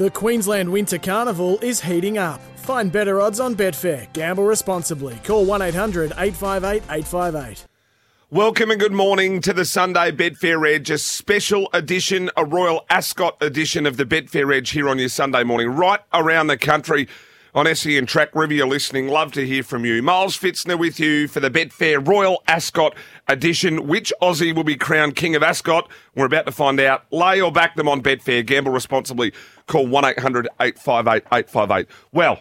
[0.00, 2.40] The Queensland Winter Carnival is heating up.
[2.60, 4.10] Find better odds on Betfair.
[4.14, 5.16] Gamble responsibly.
[5.24, 7.66] Call 1 800 858 858.
[8.30, 13.36] Welcome and good morning to the Sunday Betfair Edge, a special edition, a Royal Ascot
[13.42, 17.06] edition of the Betfair Edge here on your Sunday morning, right around the country
[17.54, 18.54] on SE and Track River.
[18.54, 19.08] You're listening.
[19.08, 20.02] Love to hear from you.
[20.02, 22.94] Miles Fitzner with you for the Betfair Royal Ascot
[23.28, 23.86] edition.
[23.86, 25.90] Which Aussie will be crowned King of Ascot?
[26.14, 27.04] We're about to find out.
[27.12, 28.44] Lay or back them on Betfair.
[28.44, 29.32] Gamble responsibly.
[29.66, 31.86] Call 1 800 858 858.
[32.12, 32.40] Well,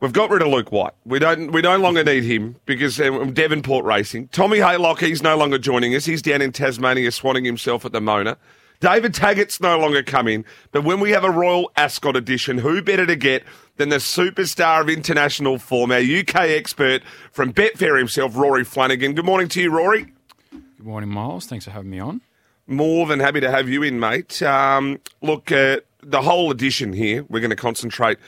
[0.00, 0.92] We've got rid of Luke White.
[1.06, 1.50] We don't.
[1.50, 4.28] We no longer need him because um, Devonport Racing.
[4.28, 6.04] Tommy Haylock, he's no longer joining us.
[6.04, 8.36] He's down in Tasmania swanning himself at the Mona.
[8.84, 10.44] David Taggart's no longer coming.
[10.70, 13.42] But when we have a Royal Ascot edition, who better to get
[13.78, 19.14] than the superstar of international form, our UK expert from Betfair himself, Rory Flanagan.
[19.14, 20.12] Good morning to you, Rory.
[20.50, 21.46] Good morning, Miles.
[21.46, 22.20] Thanks for having me on.
[22.66, 24.42] More than happy to have you in, mate.
[24.42, 28.18] Um, look, uh, the whole edition here, we're going to concentrate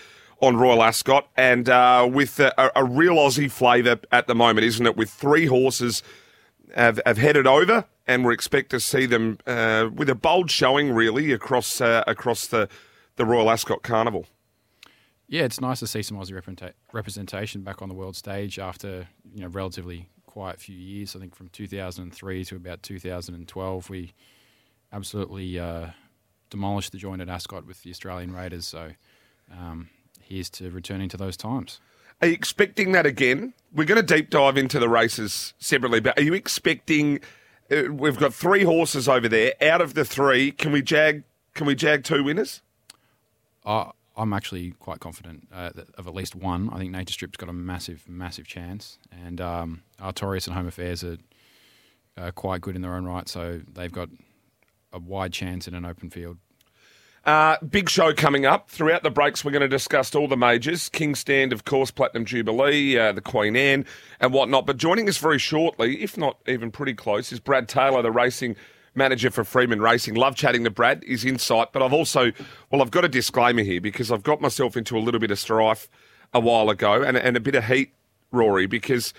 [0.40, 4.86] on Royal Ascot, and uh, with a, a, real Aussie flavour at the moment, isn't
[4.86, 4.96] it?
[4.96, 6.02] With three horses
[6.74, 10.92] have, have headed over, and we expect to see them uh, with a bold showing,
[10.92, 12.68] really, across uh, across the
[13.16, 14.26] the Royal Ascot Carnival.
[15.28, 19.40] Yeah, it's nice to see some Aussie representation back on the world stage after you
[19.40, 21.16] know relatively quiet few years.
[21.16, 24.12] I think from 2003 to about 2012, we
[24.92, 25.88] absolutely uh,
[26.50, 28.66] demolished the joint at Ascot with the Australian Raiders.
[28.66, 28.92] So.
[29.50, 29.90] Um,
[30.26, 31.80] here's to returning to those times.
[32.20, 33.52] Are you expecting that again?
[33.74, 37.20] We're going to deep dive into the races separately, but are you expecting?
[37.70, 39.52] Uh, we've got three horses over there.
[39.60, 41.24] Out of the three, can we jag?
[41.54, 42.62] Can we jag two winners?
[43.64, 46.70] Uh, I'm actually quite confident uh, of at least one.
[46.70, 51.04] I think Nature Strip's got a massive, massive chance, and um, Artorius and Home Affairs
[51.04, 54.08] are quite good in their own right, so they've got
[54.92, 56.38] a wide chance in an open field.
[57.26, 58.70] Uh, big show coming up.
[58.70, 60.88] Throughout the breaks, we're going to discuss all the majors.
[60.88, 63.84] King's Stand, of course, Platinum Jubilee, uh, the Queen Anne,
[64.20, 64.64] and whatnot.
[64.64, 68.54] But joining us very shortly, if not even pretty close, is Brad Taylor, the racing
[68.94, 70.14] manager for Freedman Racing.
[70.14, 71.72] Love chatting to Brad, his insight.
[71.72, 72.30] But I've also,
[72.70, 75.38] well, I've got a disclaimer here because I've got myself into a little bit of
[75.40, 75.88] strife
[76.32, 77.92] a while ago and, and a bit of heat,
[78.30, 79.12] Rory, because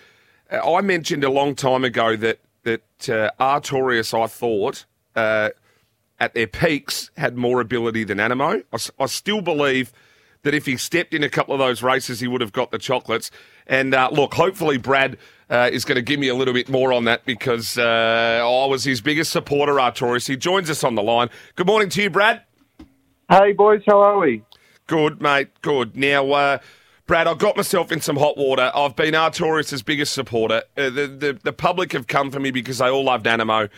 [0.49, 5.49] uh, I mentioned a long time ago that, that uh, Artorius, I thought, uh,
[6.19, 8.63] at their peaks had more ability than Anamoe.
[8.73, 9.91] I, I, still believe
[10.43, 12.79] that if he stepped in a couple of those races, he would have got the
[12.79, 13.29] chocolates.
[13.67, 15.17] And uh, look, hopefully Brad
[15.49, 18.65] uh, is going to give me a little bit more on that because uh, I
[18.65, 20.27] was his biggest supporter, Artorius.
[20.27, 21.29] He joins us on the line.
[21.55, 22.41] Good morning to you, Brad.
[23.29, 23.81] Hey, boys.
[23.85, 24.43] How are we?
[24.87, 25.49] Good, mate.
[25.61, 25.97] Good.
[25.97, 26.57] Now, uh,
[27.05, 28.71] Brad, I got myself in some hot water.
[28.73, 30.63] I've been Artorius' biggest supporter.
[30.77, 33.69] Uh, the, the, the public have come for me because they all loved Anamoe.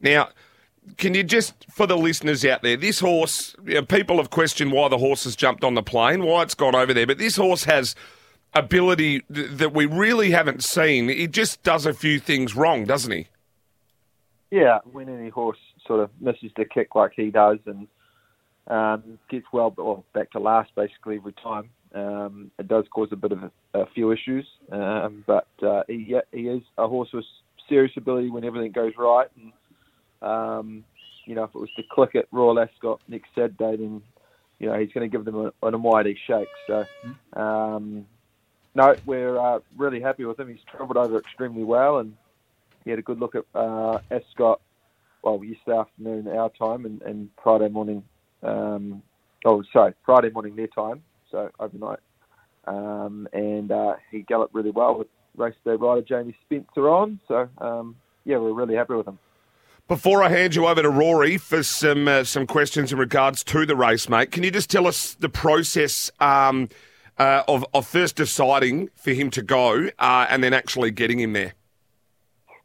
[0.00, 0.28] Now,
[0.96, 4.72] can you just, for the listeners out there, this horse, you know, people have questioned
[4.72, 7.36] why the horse has jumped on the plane, why it's gone over there, but this
[7.36, 7.94] horse has
[8.54, 11.08] ability that we really haven't seen.
[11.08, 13.28] He just does a few things wrong, doesn't he?
[14.50, 17.86] Yeah, when any horse sort of misses the kick like he does and
[18.68, 23.16] um, gets well, well back to last basically every time, um, it does cause a
[23.16, 24.46] bit of a, a few issues.
[24.70, 27.24] Um, but uh, he, he is a horse with
[27.68, 29.28] serious ability when everything goes right.
[29.36, 29.52] And,
[30.22, 30.84] um,
[31.26, 34.02] you know, if it was to click at Royal Ascot next Saturday, then
[34.58, 36.48] you know he's going to give them an almighty shake.
[36.66, 36.84] So,
[37.34, 38.06] um,
[38.74, 40.48] no, we're uh, really happy with him.
[40.48, 42.14] He's travelled over extremely well, and
[42.84, 44.60] he had a good look at uh, Ascot.
[45.22, 48.04] Well, yesterday afternoon our time, and, and Friday morning.
[48.42, 49.02] Um,
[49.44, 51.02] oh, sorry, Friday morning their time.
[51.32, 51.98] So overnight,
[52.66, 57.18] um, and uh, he galloped really well with race day rider Jamie Spencer on.
[57.26, 59.18] So um, yeah, we're really happy with him.
[59.88, 63.64] Before I hand you over to Rory for some uh, some questions in regards to
[63.64, 66.68] the race, mate, can you just tell us the process um,
[67.18, 71.34] uh, of, of first deciding for him to go uh, and then actually getting him
[71.34, 71.54] there?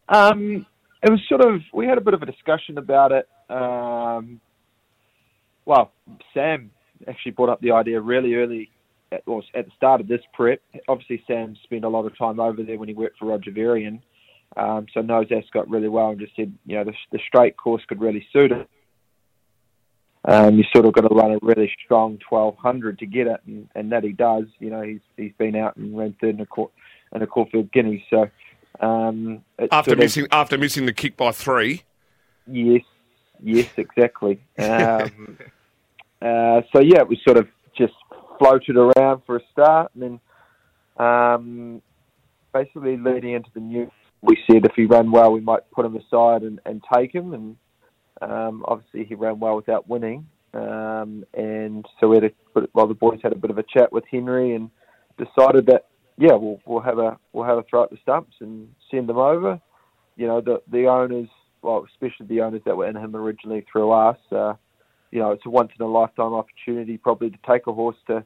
[0.09, 0.65] Um,
[1.03, 3.29] it was sort of we had a bit of a discussion about it.
[3.51, 4.41] Um,
[5.65, 5.91] well,
[6.33, 6.71] Sam
[7.07, 8.71] actually brought up the idea really early,
[9.11, 9.21] at,
[9.53, 10.59] at the start of this prep.
[10.87, 14.01] Obviously, Sam spent a lot of time over there when he worked for Roger Varian.
[14.57, 17.83] Um, so knows Ascot really well and just said, you know, the, the straight course
[17.87, 18.69] could really suit it.
[20.23, 23.67] Um, you sort of got to run a really strong 1200 to get it, and,
[23.73, 24.43] and that he does.
[24.59, 26.71] You know, he's he's been out and ran third in a court
[27.13, 28.03] in a Caulfield Guineas.
[28.09, 28.29] So
[28.79, 31.83] Um, after missing of, after missing the kick by three.
[32.47, 32.83] Yes,
[33.41, 34.41] yes, exactly.
[34.59, 35.37] Um,
[36.21, 37.93] uh, so yeah, it was sort of just
[38.37, 40.19] floated around for a start, and
[40.97, 41.81] then um,
[42.53, 45.95] basically leading into the new, we said if he ran well, we might put him
[45.95, 47.55] aside and, and take him, and
[48.21, 52.93] um, obviously he ran well without winning, um, and so we had a, well the
[52.93, 54.69] boys had a bit of a chat with Henry and
[55.17, 55.87] decided that
[56.17, 59.17] yeah we'll we'll have a we'll have a throw at the stumps and send them
[59.17, 59.59] over.
[60.17, 61.29] You know the the owners,
[61.61, 64.17] well especially the owners that were in him originally through us.
[64.31, 64.53] Uh,
[65.11, 68.23] you know, it's a once in a lifetime opportunity probably to take a horse to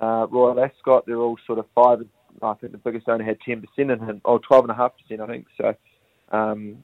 [0.00, 1.04] uh, Royal Ascot.
[1.06, 2.00] They're all sort of five.
[2.42, 4.92] I think the biggest owner had ten percent in him, or twelve and a half
[4.96, 5.46] percent, I think.
[5.56, 5.74] So,
[6.36, 6.78] um,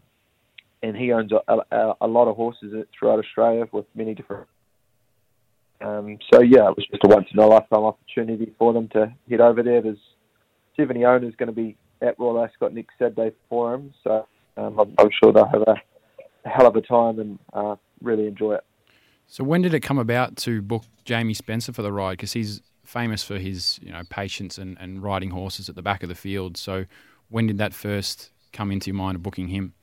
[0.82, 4.46] and he owns a, a, a, lot of horses throughout Australia with many different.
[5.80, 9.12] Um, so yeah, it was just a once in a lifetime opportunity for them to
[9.28, 9.82] head over there.
[9.82, 9.98] There's
[10.76, 14.26] seventy owners going to be at Royal Ascot next Saturday for him, so
[14.56, 15.74] um, I'm, I'm, sure they'll have a,
[16.44, 18.64] a, hell of a time and uh, really enjoy it.
[19.26, 22.12] So when did it come about to book Jamie Spencer for the ride?
[22.12, 26.02] Because he's famous for his you know patience and, and riding horses at the back
[26.02, 26.56] of the field.
[26.56, 26.86] So
[27.28, 29.74] when did that first come into your mind of booking him?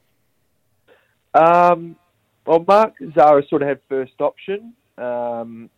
[1.34, 1.96] Um,
[2.46, 4.74] well, Mark Zahra sort of had first option.
[4.98, 5.70] Um,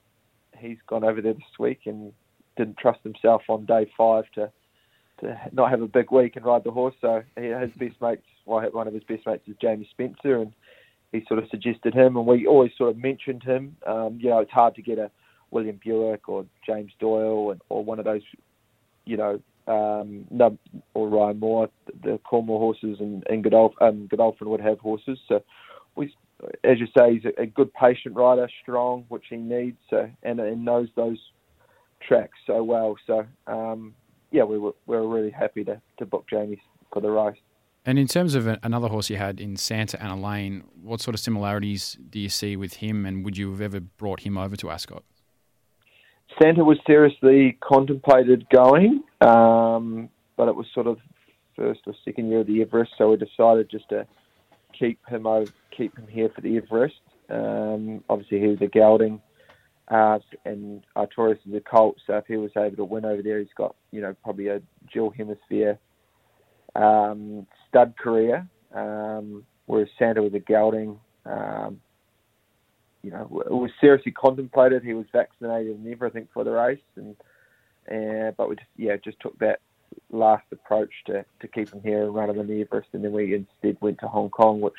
[0.57, 2.11] he's gone over there this week and
[2.57, 4.51] didn't trust himself on day five to
[5.21, 6.95] to not have a big week and ride the horse.
[6.99, 10.51] So he, his best mates, well, one of his best mates is Jamie Spencer, and
[11.13, 13.77] he sort of suggested him, and we always sort of mentioned him.
[13.87, 15.09] Um, you know, it's hard to get a
[15.55, 18.21] William Buick or James Doyle and, or one of those,
[19.05, 20.25] you know, um,
[20.93, 21.69] or Ryan Moore,
[22.03, 25.17] the Coolmore horses, and, and um, Godolphin would have horses.
[25.27, 25.41] So,
[25.95, 26.13] we,
[26.65, 30.39] as you say, he's a, a good patient rider, strong, which he needs, so, and,
[30.41, 31.19] and knows those
[32.05, 32.97] tracks so well.
[33.07, 33.95] So, um,
[34.31, 36.61] yeah, we were, we were really happy to, to book Jamie
[36.91, 37.37] for the race.
[37.85, 41.21] And in terms of another horse you had in Santa Ana Lane, what sort of
[41.21, 44.69] similarities do you see with him, and would you have ever brought him over to
[44.69, 45.03] Ascot?
[46.41, 50.97] Santa was seriously contemplated going, um, but it was sort of
[51.55, 54.05] first or second year of the Everest, so we decided just to
[54.77, 56.95] keep him over, keep him here for the Everest.
[57.29, 59.21] Um, obviously, he was a gelding,
[59.87, 63.39] uh, and Artorius is a colt, so if he was able to win over there,
[63.39, 64.61] he's got you know probably a
[64.93, 65.79] dual hemisphere
[66.75, 70.99] um, stud career, um, whereas Santa was a gelding.
[71.25, 71.81] Um,
[73.05, 74.83] you know, it was seriously contemplated.
[74.83, 77.15] He was vaccinated and everything for the race, and
[77.87, 79.59] uh, but we just yeah just took that
[80.09, 83.11] last approach to, to keep him here and run him in the Everest, and then
[83.11, 84.73] we instead went to Hong Kong, which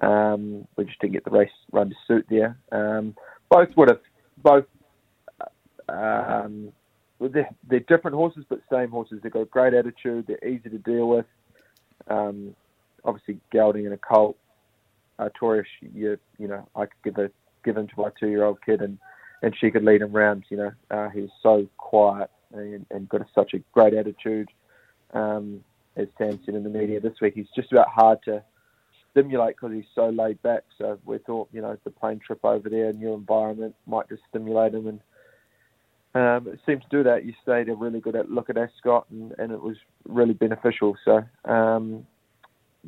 [0.00, 2.58] um, we just didn't get the race run to suit there.
[2.72, 3.14] Um,
[3.48, 4.00] both would have
[4.42, 4.64] both.
[5.88, 6.72] Um,
[7.20, 9.20] they're, they're, different horses, but same horses.
[9.22, 10.26] They've got a great attitude.
[10.26, 11.26] They're easy to deal with.
[12.08, 12.56] Um,
[13.04, 14.36] obviously, gelding and a colt
[15.18, 17.30] uh, Torish, you you know, I could give a
[17.64, 18.98] give him to my two year old kid and
[19.42, 20.44] and she could lead him round.
[20.48, 24.48] You know, uh, he's so quiet and, and got a, such a great attitude.
[25.12, 25.62] Um,
[25.96, 28.42] as Sam said in the media this week, he's just about hard to
[29.10, 30.64] stimulate because he's so laid back.
[30.76, 34.74] So we thought, you know, the plane trip over there, new environment, might just stimulate
[34.74, 35.00] him, and
[36.14, 37.24] um, it seemed to do that.
[37.24, 39.76] You stayed a really good at look at Ascot, and, and it was
[40.06, 40.96] really beneficial.
[41.04, 42.06] So um,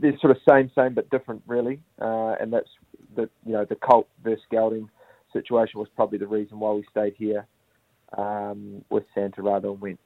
[0.00, 1.80] they're sort of same, same but different, really.
[2.00, 2.68] Uh, and that's
[3.16, 4.88] the you know the Colt versus gelding
[5.32, 7.46] situation was probably the reason why we stayed here
[8.16, 10.00] um, with Santa rather than went.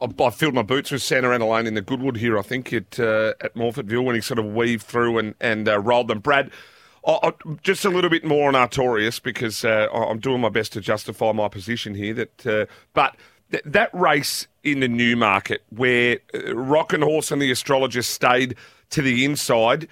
[0.00, 2.98] I, filled my boots with Santa Ana Lane in the Goodwood here, I think, at
[2.98, 6.18] uh, at when he sort of weaved through and, and uh, rolled them.
[6.18, 6.50] Brad,
[7.06, 10.72] I, I, just a little bit more on Artorius because uh, I'm doing my best
[10.74, 12.14] to justify my position here.
[12.14, 13.16] That, uh, But
[13.50, 18.56] th- that race in the Newmarket where uh, Rock and Horse and the astrologist stayed
[18.90, 19.86] to the inside.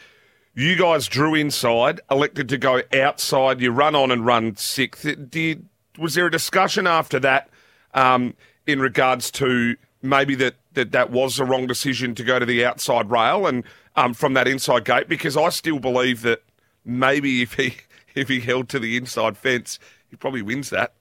[0.55, 3.61] You guys drew inside, elected to go outside.
[3.61, 5.31] You run on and run sixth.
[5.31, 5.67] Did,
[5.99, 7.49] was there a discussion after that
[7.95, 8.35] um,
[8.67, 12.65] in regards to maybe that, that that was the wrong decision to go to the
[12.65, 13.65] outside rail and
[13.97, 15.09] um, from that inside gate?
[15.09, 16.43] Because I still believe that
[16.85, 17.77] maybe if he
[18.15, 19.79] if he held to the inside fence,
[20.11, 20.93] he probably wins that.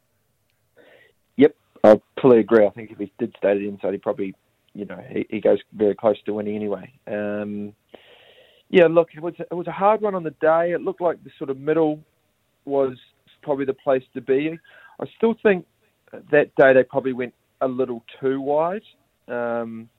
[1.84, 2.66] I fully agree.
[2.66, 4.36] I think if he did stay the inside, he probably,
[4.74, 6.92] you know, he, he goes very close to winning anyway.
[7.08, 7.74] Um,
[8.70, 10.72] yeah, look, it was it was a hard one on the day.
[10.72, 12.00] It looked like the sort of middle
[12.66, 12.98] was
[13.42, 14.58] probably the place to be.
[15.00, 15.66] I still think
[16.12, 18.84] that day they probably went a little too wide.
[19.28, 19.90] Um,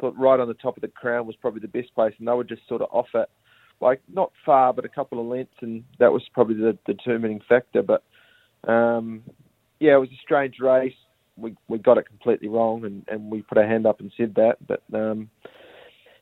[0.00, 2.32] thought right on the top of the crown was probably the best place, and they
[2.32, 3.28] were just sort of off it,
[3.80, 7.82] like not far, but a couple of lengths, and that was probably the determining factor.
[7.82, 8.04] But
[8.70, 9.22] um,
[9.80, 10.94] yeah, it was a strange race
[11.36, 14.34] we we got it completely wrong, and, and we put our hand up and said
[14.36, 14.56] that.
[14.66, 15.30] But um,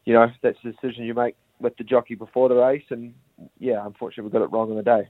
[0.05, 2.85] you know, that's the decision you make with the jockey before the race.
[2.91, 3.15] And
[3.59, 5.09] yeah, unfortunately, we got it wrong on the day.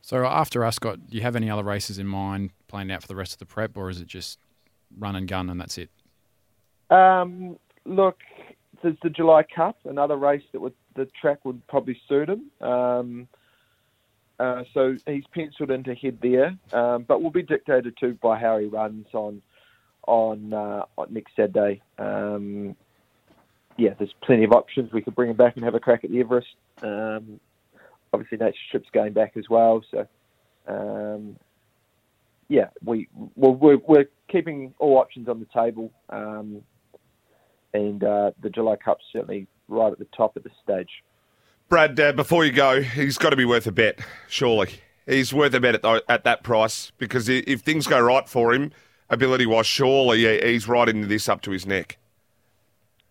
[0.00, 3.16] So after Ascot, do you have any other races in mind planned out for the
[3.16, 4.38] rest of the prep, or is it just
[4.98, 5.90] run and gun and that's it?
[6.90, 8.18] Um, look,
[8.82, 12.50] there's the July Cup, another race that would the track would probably suit him.
[12.60, 13.28] Um,
[14.38, 18.38] uh, so he's penciled in to head there, um, but will be dictated to by
[18.38, 19.42] how he runs on
[20.06, 21.80] on, uh, on next Saturday.
[21.98, 22.76] Um,
[23.76, 24.92] yeah, there's plenty of options.
[24.92, 26.48] We could bring him back and have a crack at the Everest.
[26.82, 27.40] Um,
[28.12, 29.82] obviously, Nature Strip's going back as well.
[29.90, 30.06] So,
[30.68, 31.36] um,
[32.48, 36.60] yeah, we we're, we're, keeping all options on the table, um,
[37.72, 40.88] and uh, the July Cup's certainly right at the top at this stage.
[41.74, 44.74] Brad, uh, before you go, he's got to be worth a bet, surely.
[45.06, 48.70] He's worth a bet at, at that price because if things go right for him,
[49.10, 51.98] ability wise, surely he's right into this up to his neck.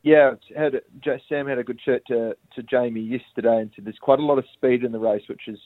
[0.01, 0.79] Yeah, had
[1.27, 4.37] Sam had a good chat to, to Jamie yesterday and said there's quite a lot
[4.37, 5.59] of speed in the race, which is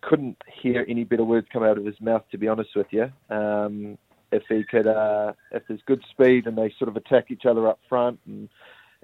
[0.00, 2.22] couldn't hear any better words come out of his mouth.
[2.30, 3.98] To be honest with you, um,
[4.30, 7.66] if he could, uh, if there's good speed and they sort of attack each other
[7.66, 8.48] up front, and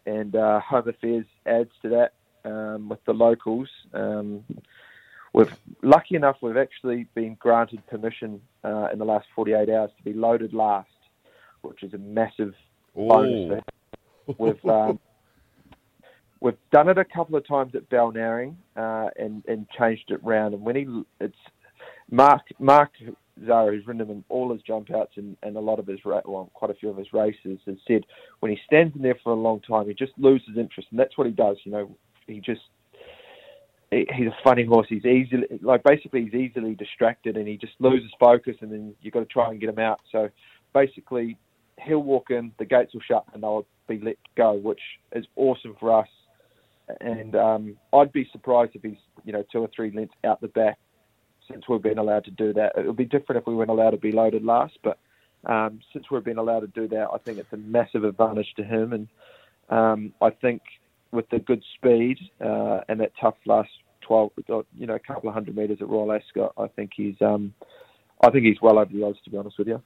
[0.07, 2.13] and uh, Home Affairs adds to that
[2.45, 3.69] um, with the locals.
[3.93, 4.45] Um,
[5.33, 10.03] we've lucky enough we've actually been granted permission uh, in the last 48 hours to
[10.05, 10.89] be loaded last,
[11.63, 12.55] which is a massive
[12.97, 13.09] Ooh.
[13.09, 13.65] bonus
[14.39, 14.99] We've um,
[16.41, 20.55] we've done it a couple of times at Balnarring uh, and and changed it round.
[20.55, 21.37] And when he it's
[22.11, 22.93] Mark Mark
[23.47, 25.99] Zahra, who's ridden him in all his jump outs and, and a lot of his
[26.05, 28.05] well, quite a few of his races, has said
[28.41, 31.19] when he stands in there for a long time, he just loses interest, and that's
[31.19, 31.57] what he does.
[31.65, 32.63] You know, he just
[33.91, 34.87] he's a funny horse.
[34.89, 39.15] He's easily like basically he's easily distracted, and he just loses focus, and then you've
[39.15, 40.01] got to try and get him out.
[40.11, 40.29] So
[40.73, 41.37] basically,
[41.81, 44.81] he'll walk in, the gates will shut, and they'll be let go, which
[45.15, 46.09] is awesome for us.
[47.01, 50.49] And um, I'd be surprised if he's you know two or three lengths out the
[50.49, 50.79] back
[51.51, 52.73] since we've been allowed to do that.
[52.77, 54.99] It would be different if we weren't allowed to be loaded last, but
[55.47, 58.65] um, since we've been allowed to do that, I think it's a massive advantage to
[58.65, 58.93] him.
[58.93, 59.09] And
[59.69, 60.63] um, I think
[61.15, 63.71] with the good speed uh, and that tough last
[64.03, 64.33] 12,
[64.77, 67.55] you know, a couple of hundred metres at Royal Ascot, I think he's, um,
[68.23, 69.83] I think he's well over the odds, to be honest with you.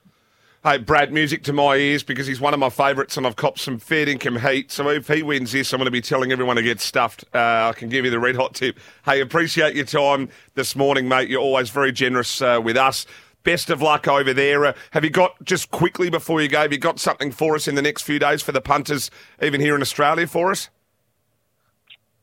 [0.64, 3.60] Hey, Brad, music to my ears because he's one of my favourites and I've copped
[3.60, 4.72] some fair income heat.
[4.72, 7.24] So if he wins this, I'm going to be telling everyone to get stuffed.
[7.32, 8.76] Uh, I can give you the red hot tip.
[9.04, 11.28] Hey, appreciate your time this morning, mate.
[11.28, 13.06] You're always very generous uh, with us.
[13.44, 14.64] Best of luck over there.
[14.64, 17.68] Uh, have you got, just quickly before you go, have you got something for us
[17.68, 20.70] in the next few days for the punters, even here in Australia for us?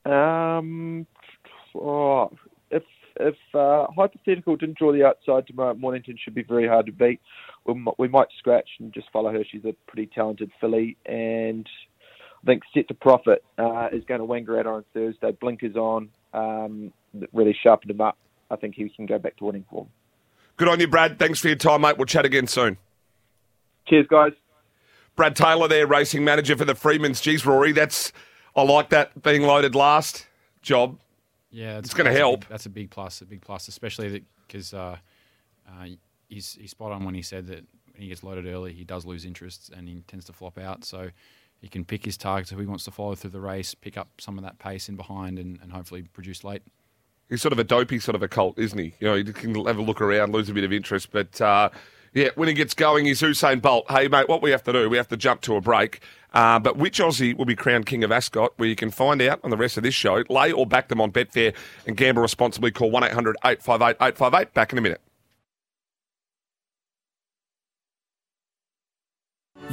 [0.06, 1.08] Um,
[1.76, 2.32] oh,
[2.72, 2.84] if
[3.20, 7.20] if uh, hypothetical didn't draw the outside tomorrow, Mornington should be very hard to beat
[7.98, 9.44] we might scratch and just follow her.
[9.50, 11.68] She's a pretty talented filly, and
[12.44, 15.32] I think Set to Profit uh, is going to wang her on Thursday.
[15.32, 16.94] Blinkers on, um,
[17.34, 18.18] really sharpened him up.
[18.52, 19.88] I think he can go back to winning form.
[20.58, 21.18] Good on you, Brad.
[21.18, 21.98] Thanks for your time, mate.
[21.98, 22.78] We'll chat again soon.
[23.88, 24.32] Cheers, guys.
[25.16, 27.22] Brad Taylor there, racing manager for the Freedmans.
[27.22, 28.12] Geez, Rory, that's
[28.56, 30.28] I like that being loaded last
[30.62, 31.00] job.
[31.52, 32.46] Yeah, it's going to help.
[32.46, 33.22] A that's a big plus.
[33.22, 34.98] A big plus, especially because uh,
[35.68, 35.86] uh,
[36.28, 39.06] he's, he's spot on when he said that when he gets loaded early, he does
[39.06, 40.84] lose interest and he tends to flop out.
[40.84, 41.10] So
[41.62, 44.10] he can pick his targets if he wants to follow through the race, pick up
[44.20, 46.62] some of that pace in behind, and, and hopefully produce late.
[47.30, 48.94] He's sort of a dopey sort of a cult, isn't he?
[49.00, 51.70] You know, he can have a look around, lose a bit of interest, but uh,
[52.16, 53.86] yeah, when he gets going, he's Usain Bolt.
[53.92, 56.00] Hey, mate, what we have to do, we have to jump to a break.
[56.34, 58.54] Uh, but which Aussie will be crowned King of Ascot?
[58.56, 60.24] Where you can find out on the rest of this show.
[60.30, 61.54] Lay or back them on Betfair
[61.86, 62.72] and gamble responsibly.
[62.72, 64.54] Call 1 800 858 858.
[64.54, 65.02] Back in a minute.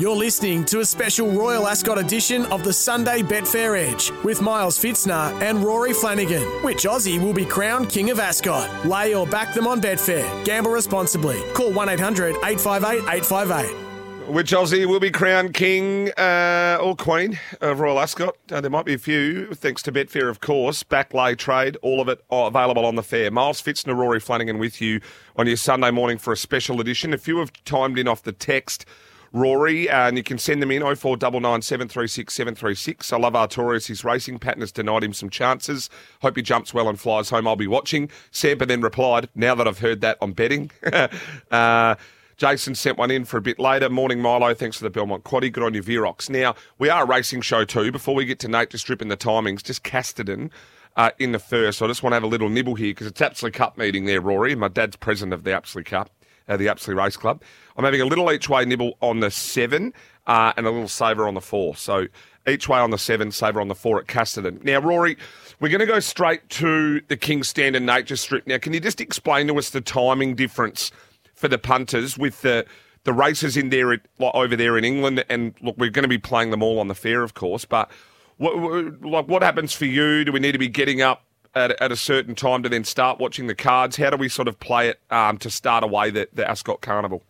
[0.03, 4.77] You're listening to a special Royal Ascot edition of the Sunday Betfair Edge with Miles
[4.77, 6.43] Fitzner and Rory Flanagan.
[6.65, 8.85] Which Aussie will be crowned King of Ascot?
[8.85, 10.45] Lay or back them on Betfair.
[10.45, 11.41] Gamble responsibly.
[11.55, 13.83] Call 1 800 858 858.
[14.29, 18.37] Which Aussie will be crowned King uh, or Queen of Royal Ascot?
[18.51, 20.83] Uh, there might be a few, thanks to Betfair, of course.
[20.83, 23.31] Backlay trade, all of it available on the fair.
[23.31, 25.01] Miles Fitzner, Rory Flanagan with you
[25.37, 27.15] on your Sunday morning for a special edition.
[27.15, 28.85] A few have timed in off the text.
[29.33, 33.13] Rory, and you can send them in 0499 736 736.
[33.13, 33.87] I love Artorius.
[33.87, 35.89] His racing pattern has denied him some chances.
[36.21, 37.49] Hope he jumps well and flies home.
[37.49, 38.11] I'll be watching.
[38.31, 40.71] Sampa then replied, Now that I've heard that, I'm betting.
[41.51, 41.95] uh,
[42.37, 43.89] Jason sent one in for a bit later.
[43.89, 44.53] Morning, Milo.
[44.53, 45.53] Thanks for the Belmont Quaddy.
[45.53, 46.29] Good on your Verox.
[46.29, 47.93] Now, we are a racing show too.
[47.93, 50.51] Before we get to Nate just stripping the timings, just Casterton
[50.97, 51.81] uh, in the first.
[51.81, 54.21] I just want to have a little nibble here because it's Apsley Cup meeting there,
[54.21, 54.55] Rory.
[54.55, 56.11] My dad's president of the Apsley Cup
[56.49, 57.43] uh, the Apsley Race Club.
[57.77, 59.93] I'm having a little each way nibble on the seven
[60.27, 61.77] uh, and a little saver on the four.
[61.77, 62.07] So
[62.47, 64.63] each way on the seven, saver on the four at Casterton.
[64.65, 65.17] Now, Rory,
[65.61, 68.47] we're going to go straight to the King Standard Nature Strip.
[68.47, 70.91] Now, can you just explain to us the timing difference
[71.35, 72.67] for the punters with the
[73.05, 75.25] the races in there over there in England?
[75.29, 77.65] And look, we're going to be playing them all on the fair, of course.
[77.65, 77.91] But
[78.37, 80.25] what, like, what happens for you?
[80.25, 83.19] Do we need to be getting up at, at a certain time to then start
[83.19, 83.97] watching the cards?
[83.97, 87.23] How do we sort of play it um, to start away the, the Ascot Carnival?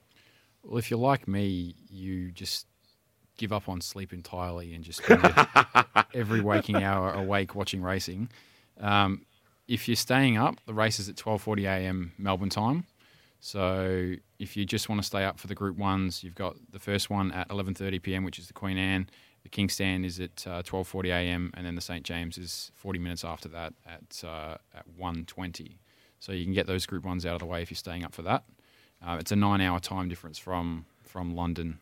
[0.63, 2.67] Well, if you're like me, you just
[3.37, 5.23] give up on sleep entirely and just spend
[6.15, 8.29] every waking hour awake watching racing.
[8.81, 9.27] Um,
[9.67, 12.13] if you're staying up, the race is at 12:40 a.m.
[12.19, 12.85] Melbourne time.
[13.41, 16.79] So if you just want to stay up for the Group Ones, you've got the
[16.79, 19.09] first one at 11:30 p.m., which is the Queen Anne.
[19.43, 21.51] The King's Stand is at uh, 12:40 a.m.
[21.55, 25.79] and then the St James is 40 minutes after that at uh, at 1:20.
[26.19, 28.15] So you can get those Group Ones out of the way if you're staying up
[28.15, 28.45] for that.
[29.05, 31.81] Uh, it's a nine-hour time difference from from London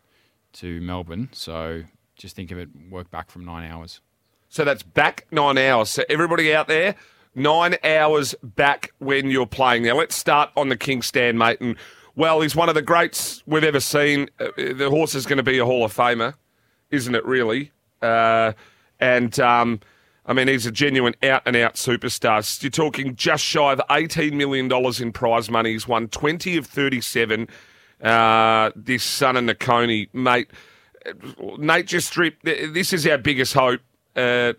[0.53, 1.85] to Melbourne, so
[2.17, 4.01] just think of it work back from nine hours.
[4.49, 5.91] So that's back nine hours.
[5.91, 6.97] So everybody out there,
[7.35, 9.85] nine hours back when you're playing.
[9.85, 11.61] Now let's start on the King's Stand, mate.
[11.61, 11.77] And
[12.17, 14.29] well, he's one of the greats we've ever seen.
[14.41, 16.35] Uh, the horse is going to be a Hall of Famer,
[16.91, 17.25] isn't it?
[17.25, 17.73] Really.
[18.03, 18.53] Uh,
[18.99, 19.81] and um,
[20.27, 22.63] I mean, he's a genuine out and out superstar.
[22.63, 24.71] You're talking just shy of $18 million
[25.03, 25.73] in prize money.
[25.73, 27.49] He's won 20 of 37
[28.03, 30.09] uh, this son of Nicconi.
[30.13, 30.51] Mate,
[31.59, 33.81] Nature Strip, this is our biggest hope.
[34.15, 34.55] Uh,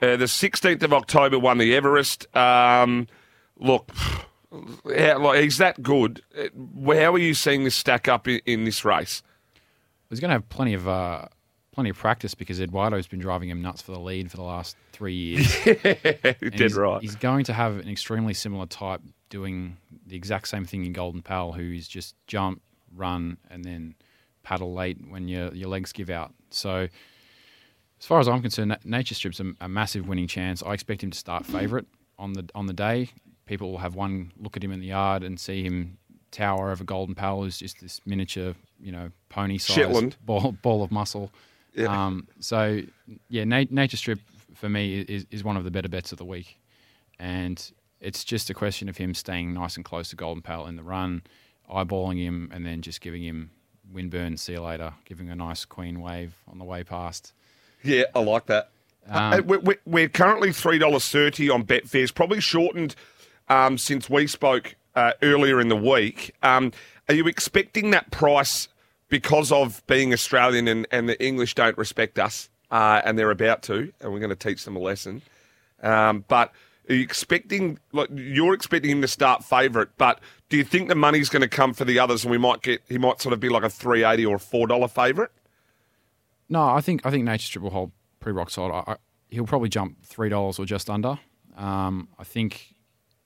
[0.00, 2.34] uh, the 16th of October won the Everest.
[2.36, 3.08] Um,
[3.56, 3.90] look,
[4.84, 6.22] how, he's that good.
[6.36, 9.22] How are you seeing this stack up in, in this race?
[10.08, 11.26] He's going to have plenty of uh,
[11.78, 14.76] plenty of practice because Eduardo's been driving him nuts for the lead for the last
[14.90, 15.64] three years.
[15.64, 17.00] Dead he's, right.
[17.00, 21.22] He's going to have an extremely similar type doing the exact same thing in Golden
[21.22, 23.94] Pal, who is just jump, run, and then
[24.42, 26.34] paddle late when your your legs give out.
[26.50, 26.88] So,
[28.00, 30.64] as far as I'm concerned, Nature Strip's a, a massive winning chance.
[30.64, 31.86] I expect him to start favourite
[32.18, 33.10] on the on the day.
[33.46, 35.98] People will have one look at him in the yard and see him
[36.32, 41.30] tower over Golden Pal, who's just this miniature, you know, pony-sized ball ball of muscle.
[41.78, 42.06] Yeah.
[42.06, 42.80] Um, so
[43.28, 44.18] yeah, Nature Strip
[44.54, 46.58] for me is, is one of the better bets of the week,
[47.18, 50.76] and it's just a question of him staying nice and close to Golden Pal in
[50.76, 51.22] the run,
[51.70, 53.50] eyeballing him, and then just giving him
[53.92, 54.38] windburn.
[54.38, 54.92] See you later.
[55.04, 57.32] Giving a nice queen wave on the way past.
[57.82, 58.70] Yeah, I like that.
[59.08, 62.02] Um, uh, we're, we're, currently three dollars thirty on Betfair.
[62.02, 62.94] It's probably shortened
[63.48, 66.34] um, since we spoke uh, earlier in the week.
[66.42, 66.72] Um,
[67.08, 68.68] are you expecting that price
[69.08, 73.62] because of being Australian and, and the English don't respect us, uh, and they're about
[73.62, 75.22] to, and we're going to teach them a lesson.
[75.82, 76.52] Um, but
[76.88, 80.94] are you expecting, like, you're expecting him to start favourite, but do you think the
[80.94, 83.40] money's going to come for the others, and we might get, he might sort of
[83.40, 85.30] be like a three eighty or a four dollar favourite?
[86.48, 88.72] No, I think I think Nature Triple hold pretty rock solid.
[88.72, 88.96] I, I,
[89.30, 91.18] he'll probably jump three dollars or just under.
[91.56, 92.74] Um, I think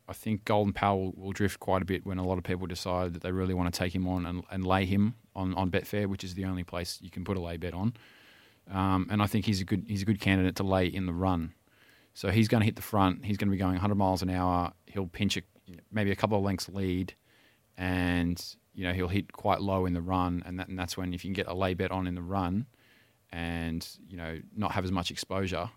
[0.08, 2.66] I think Golden Pal will, will, drift quite a bit when a lot of people
[2.66, 5.70] decide that they really want to take him on and, and lay him on, on
[5.70, 7.94] Betfair, which is the only place you can put a lay bet on.
[8.70, 11.12] Um, and I think he's a good he's a good candidate to lay in the
[11.12, 11.52] run.
[12.14, 13.24] So he's going to hit the front.
[13.24, 14.72] He's going to be going 100 miles an hour.
[14.86, 15.42] He'll pinch a,
[15.90, 17.14] maybe a couple of lengths lead,
[17.76, 18.42] and
[18.74, 21.24] you know he'll hit quite low in the run, and, that, and that's when if
[21.24, 22.66] you can get a lay bet on in the run,
[23.32, 25.70] and you know not have as much exposure,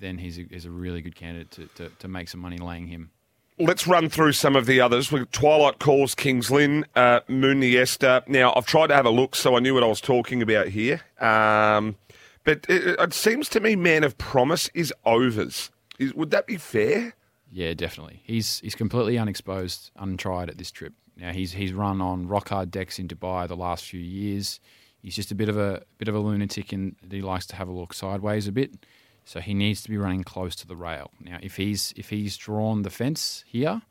[0.00, 2.88] then he's a, he's a really good candidate to, to, to make some money laying
[2.88, 3.10] him
[3.58, 5.12] let's run through some of the others.
[5.12, 8.26] We've Twilight Calls, Kings Lynn, uh, Mooneista.
[8.28, 10.68] Now, I've tried to have a look so I knew what I was talking about
[10.68, 11.02] here.
[11.20, 11.96] Um,
[12.42, 15.70] but it, it, seems to me Man of Promise is overs.
[15.98, 17.14] Is, would that be fair?
[17.50, 18.20] Yeah, definitely.
[18.24, 20.92] He's he's completely unexposed, untried at this trip.
[21.16, 24.60] Now he's he's run on rock hard decks in Dubai the last few years.
[25.00, 27.68] He's just a bit of a bit of a lunatic and he likes to have
[27.68, 28.84] a look sideways a bit.
[29.24, 31.10] So he needs to be running close to the rail.
[31.20, 33.82] Now, if he's if he's drawn the fence here,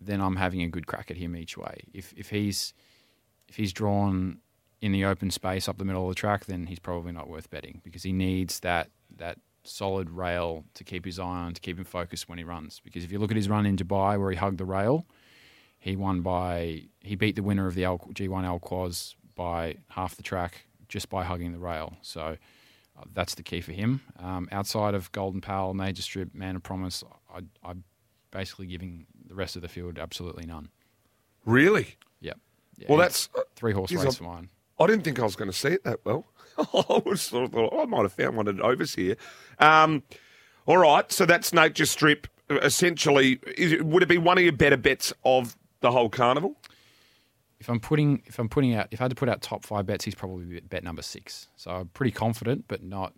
[0.00, 1.84] then I'm having a good crack at him each way.
[1.92, 2.74] If if he's
[3.48, 4.38] if he's drawn
[4.80, 7.48] in the open space up the middle of the track, then he's probably not worth
[7.50, 11.78] betting because he needs that that solid rail to keep his eye on, to keep
[11.78, 12.80] him focused when he runs.
[12.84, 15.06] Because if you look at his run in Dubai where he hugged the rail,
[15.78, 20.16] he won by he beat the winner of the L, G1 Al Quoz by half
[20.16, 21.96] the track just by hugging the rail.
[22.02, 22.36] So
[23.12, 24.00] that's the key for him.
[24.18, 27.84] Um, outside of Golden Pal, Nature Strip, Man of Promise, I, I'm
[28.30, 30.68] basically giving the rest of the field absolutely none.
[31.44, 31.96] Really?
[32.20, 32.38] Yep.
[32.78, 34.48] Yeah, well, that's uh, three horse race for mine.
[34.80, 36.26] I didn't think I was going to see it that well.
[36.58, 39.16] I was sort of thought oh, I might have found one at overs here.
[39.58, 40.02] Um,
[40.66, 42.26] all right, so that's Nature Strip.
[42.50, 46.56] Essentially, is, would it be one of your better bets of the whole carnival?
[47.62, 49.86] If I'm putting if I'm putting out if I had to put out top five
[49.86, 51.46] bets, he's probably bet number six.
[51.56, 53.14] So I'm pretty confident, but not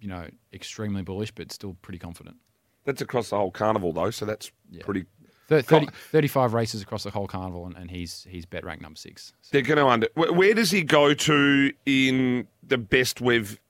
[0.00, 2.36] you know, extremely bullish, but still pretty confident.
[2.84, 4.82] That's across the whole carnival though, so that's Yeah.
[4.84, 5.06] pretty.
[5.48, 8.96] Thir- 30, 35 races across the whole carnival, and, and he's he's bet rank number
[8.96, 9.32] six.
[9.42, 10.08] So, They're going to under.
[10.14, 13.60] wh- Where does he go to in the best we've,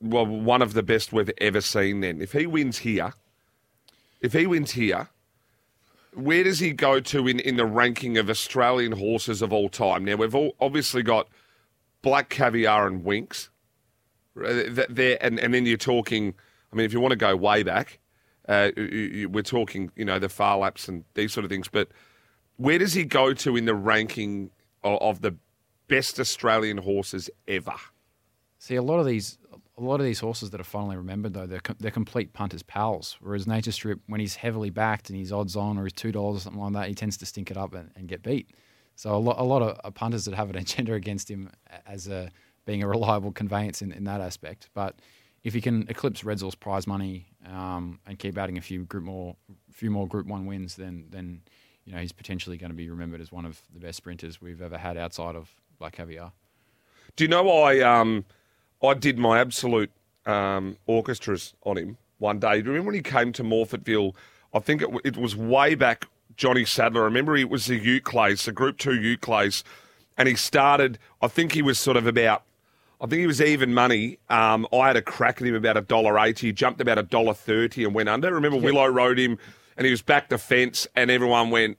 [0.00, 2.00] well, one of the best we've ever seen?
[2.00, 3.12] Then, if he wins here,
[4.20, 5.08] if he wins here,
[6.14, 10.04] where does he go to in, in the ranking of Australian horses of all time?
[10.04, 11.28] Now we've all obviously got
[12.02, 13.50] Black Caviar and Winks.
[14.36, 16.34] Uh, There and, and then you're talking.
[16.72, 17.98] I mean, if you want to go way back,
[18.48, 19.90] uh, we're talking.
[19.96, 21.68] You know, the far laps and these sort of things.
[21.68, 21.88] But
[22.56, 24.50] where does he go to in the ranking
[24.84, 25.36] of, of the
[25.88, 27.74] best Australian horses ever?
[28.58, 29.38] see, a lot of these
[29.78, 33.16] a lot of these horses that are finally remembered though, they're they're complete punters pals.
[33.20, 36.38] Whereas Nature Strip, when he's heavily backed and he's odds on or he's two dollars
[36.38, 38.50] or something like that, he tends to stink it up and, and get beat.
[38.96, 41.50] So a lot a lot of uh, punters that have an agenda against him
[41.86, 42.30] as a
[42.66, 44.68] being a reliable conveyance in, in that aspect.
[44.74, 44.96] But
[45.44, 49.36] if he can eclipse Redzel's prize money um, and keep adding a few group more,
[49.72, 51.42] few more Group One wins, then then
[51.84, 54.60] you know he's potentially going to be remembered as one of the best sprinters we've
[54.60, 56.32] ever had outside of Black Caviar.
[57.16, 58.24] Do you know I um
[58.82, 59.90] I did my absolute
[60.26, 62.60] um, orchestras on him one day.
[62.62, 64.14] Do you remember when he came to Morphettville?
[64.54, 66.06] I think it, it was way back.
[66.36, 67.02] Johnny Sadler.
[67.02, 69.64] I remember it was the Clays, the Group Two Clays,
[70.16, 70.98] and he started.
[71.20, 72.44] I think he was sort of about.
[73.00, 74.18] I think he was even money.
[74.28, 76.48] Um, I had a crack at him about a dollar eighty.
[76.48, 78.32] He jumped about a dollar thirty and went under.
[78.32, 79.36] Remember Willow rode him,
[79.76, 81.76] and he was back the fence, and everyone went.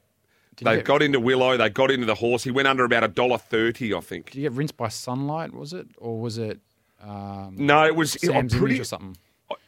[0.57, 1.55] Did They get- got into Willow.
[1.55, 2.43] They got into the horse.
[2.43, 4.25] He went under about a dollar thirty, I think.
[4.31, 5.53] Did you get rinsed by sunlight?
[5.53, 6.59] Was it, or was it
[7.01, 8.13] um, No, it was.
[8.13, 8.75] Sam's pretty.
[8.75, 9.17] image or something?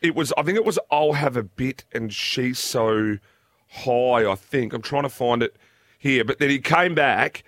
[0.02, 0.32] It was.
[0.38, 0.78] I think it was.
[0.92, 3.18] I'll have a bit, and she's so
[3.70, 4.30] high.
[4.30, 5.56] I think I'm trying to find it
[5.98, 6.24] here.
[6.24, 7.44] But then he came back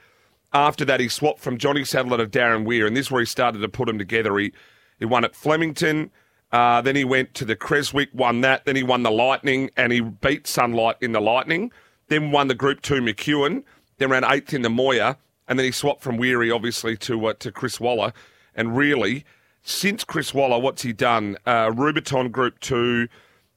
[0.54, 1.00] after that.
[1.00, 3.70] He swapped from Johnny Sadler to Darren Weir, and this is where he started to
[3.70, 4.38] put them together.
[4.38, 4.52] He
[5.00, 6.12] he won at Flemington.
[6.52, 8.66] Uh, then he went to the Creswick, won that.
[8.66, 11.72] Then he won the Lightning, and he beat Sunlight in the Lightning.
[12.10, 13.64] Then won the Group Two McEwen.
[13.98, 15.18] Then ran eighth in the Moir,
[15.48, 18.14] and then he swapped from Weary, obviously, to uh, to Chris Waller.
[18.56, 19.26] And really,
[19.64, 21.38] since Chris Waller, what's he done?
[21.46, 23.08] Uh, Rubiton Group Two.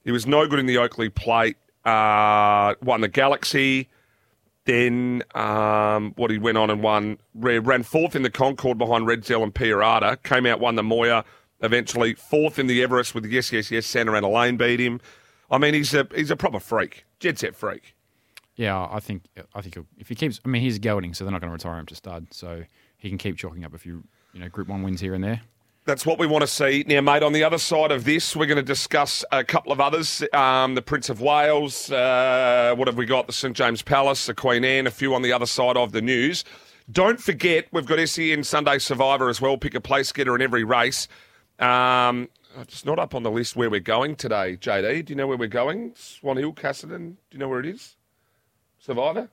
[0.03, 1.57] He was no good in the Oakleigh Plate.
[1.85, 3.89] Uh, won the Galaxy.
[4.65, 9.43] Then um, what he went on and won, ran fourth in the Concorde behind Redzel
[9.43, 10.21] and Pierata.
[10.23, 11.23] Came out, won the Moir.
[11.61, 13.85] Eventually fourth in the Everest with Yes Yes Yes.
[13.85, 14.99] Santa Ana Lane beat him.
[15.49, 17.95] I mean, he's a he's a proper freak, jet set freak.
[18.55, 19.23] Yeah, I think
[19.55, 21.79] I think if he keeps, I mean, he's gelding, so they're not going to retire
[21.79, 22.63] him to stud, so
[22.97, 25.41] he can keep chalking up a few, you know, Group One wins here and there.
[25.87, 26.83] That's what we want to see.
[26.85, 29.79] Now, mate, on the other side of this, we're going to discuss a couple of
[29.79, 30.21] others.
[30.33, 33.25] Um, the Prince of Wales, uh, what have we got?
[33.25, 36.01] The St James Palace, the Queen Anne, a few on the other side of the
[36.01, 36.43] news.
[36.91, 39.55] Don't forget, we've got SEN Sunday Survivor as well.
[39.55, 41.07] Pick a place getter in every race.
[41.57, 42.27] Um,
[42.59, 45.05] it's not up on the list where we're going today, JD.
[45.05, 45.93] Do you know where we're going?
[45.95, 46.97] Swan Hill, Cassidy.
[46.97, 47.95] Do you know where it is?
[48.77, 49.29] Survivor?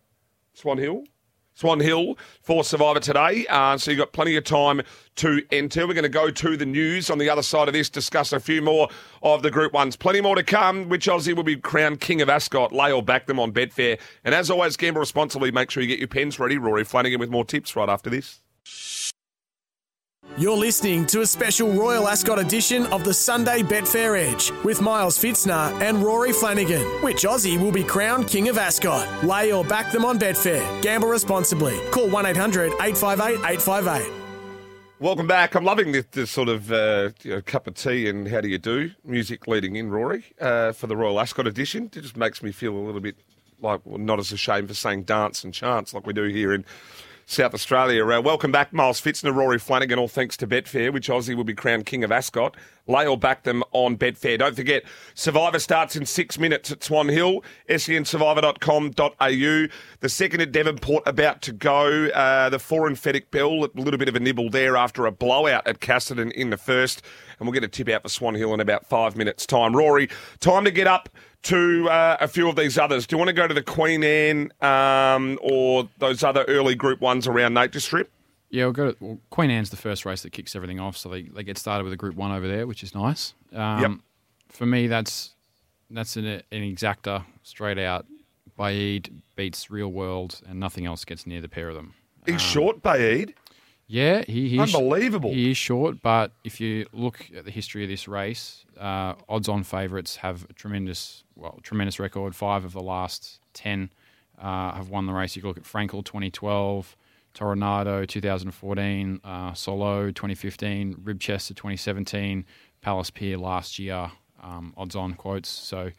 [0.53, 1.03] Swan Hill?
[1.55, 3.47] Swan Hill for Survivor today.
[3.49, 4.83] Uh, so you've got plenty of time
[5.17, 5.87] to enter.
[5.87, 8.41] We're going to go to the news on the other side of this, discuss a
[8.41, 8.89] few more
[9.23, 9.97] of the Group 1s.
[9.97, 10.89] Plenty more to come.
[10.89, 12.73] Which Aussie will be crowned King of Ascot?
[12.73, 14.01] Lay or back them on Betfair.
[14.25, 15.53] And as always, gamble responsibly.
[15.53, 16.59] Make sure you get your pens ready.
[16.59, 18.41] Rory Flanagan with more tips right after this.
[20.37, 25.17] You're listening to a special Royal Ascot edition of the Sunday Betfair Edge with Miles
[25.17, 26.83] Fitzner and Rory Flanagan.
[27.05, 29.23] Which Aussie will be crowned King of Ascot?
[29.23, 30.83] Lay or back them on Betfair.
[30.83, 31.79] Gamble responsibly.
[31.93, 34.13] Call 1 800 858 858.
[34.99, 35.55] Welcome back.
[35.55, 38.49] I'm loving this, this sort of uh, you know, cup of tea and how do
[38.49, 41.91] you do music leading in, Rory, uh, for the Royal Ascot edition.
[41.95, 43.15] It just makes me feel a little bit
[43.61, 46.65] like well, not as ashamed for saying dance and chants like we do here in
[47.27, 48.07] South Australia.
[48.07, 51.55] Uh, welcome back, Miles Fitzner, Rory Flanagan, all thanks to Betfair, which Aussie will be
[51.55, 52.57] crowned King of Ascot.
[52.87, 54.39] Lay or back them on Betfair.
[54.39, 59.69] Don't forget, Survivor starts in six minutes at Swan Hill, sensurvivor.com.au.
[60.01, 62.09] The second at Devonport about to go.
[62.09, 65.13] Uh, the four in Feddick Bell, a little bit of a nibble there after a
[65.13, 67.03] blowout at Casterton in the first.
[67.39, 69.75] And we'll get a tip out for Swan Hill in about five minutes' time.
[69.75, 71.09] Rory, time to get up
[71.45, 73.07] to uh, a few of these others.
[73.07, 77.01] Do you want to go to the Queen Anne um, or those other early Group
[77.01, 78.11] Ones around Nature Strip?
[78.55, 78.93] Yeah, we'll go.
[78.93, 81.59] To, well, Queen Anne's the first race that kicks everything off, so they, they get
[81.59, 83.35] started with a Group One over there, which is nice.
[83.53, 83.91] Um, Yep.
[84.51, 85.35] For me, that's
[85.91, 88.07] that's an, an exacta, straight out.
[88.57, 91.95] Baaeed beats Real World, and nothing else gets near the pair of them.
[92.27, 93.35] He's short, Baaeed.
[93.89, 95.33] Yeah, he, he is- Unbelievable.
[95.33, 99.65] He is short, but if you look at the history of this race, uh, odds-on
[99.65, 102.37] favourites have a tremendous, well, tremendous record.
[102.37, 103.91] Five of the last ten
[104.41, 105.35] uh, have won the race.
[105.35, 106.97] You look at Frankel 2012,
[107.35, 112.45] Toronado 2014, uh, Solow 2015, Ribchester 2017,
[112.81, 114.11] Palace Pier last year,
[114.43, 115.49] um, odds on quotes.
[115.49, 115.91] So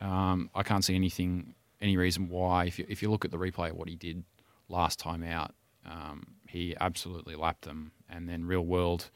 [0.00, 2.64] um, I can't see anything, any reason why.
[2.64, 4.24] If you, if you look at the replay of what he did
[4.68, 5.54] last time out,
[5.88, 9.10] um, he absolutely lapped them, and then Real World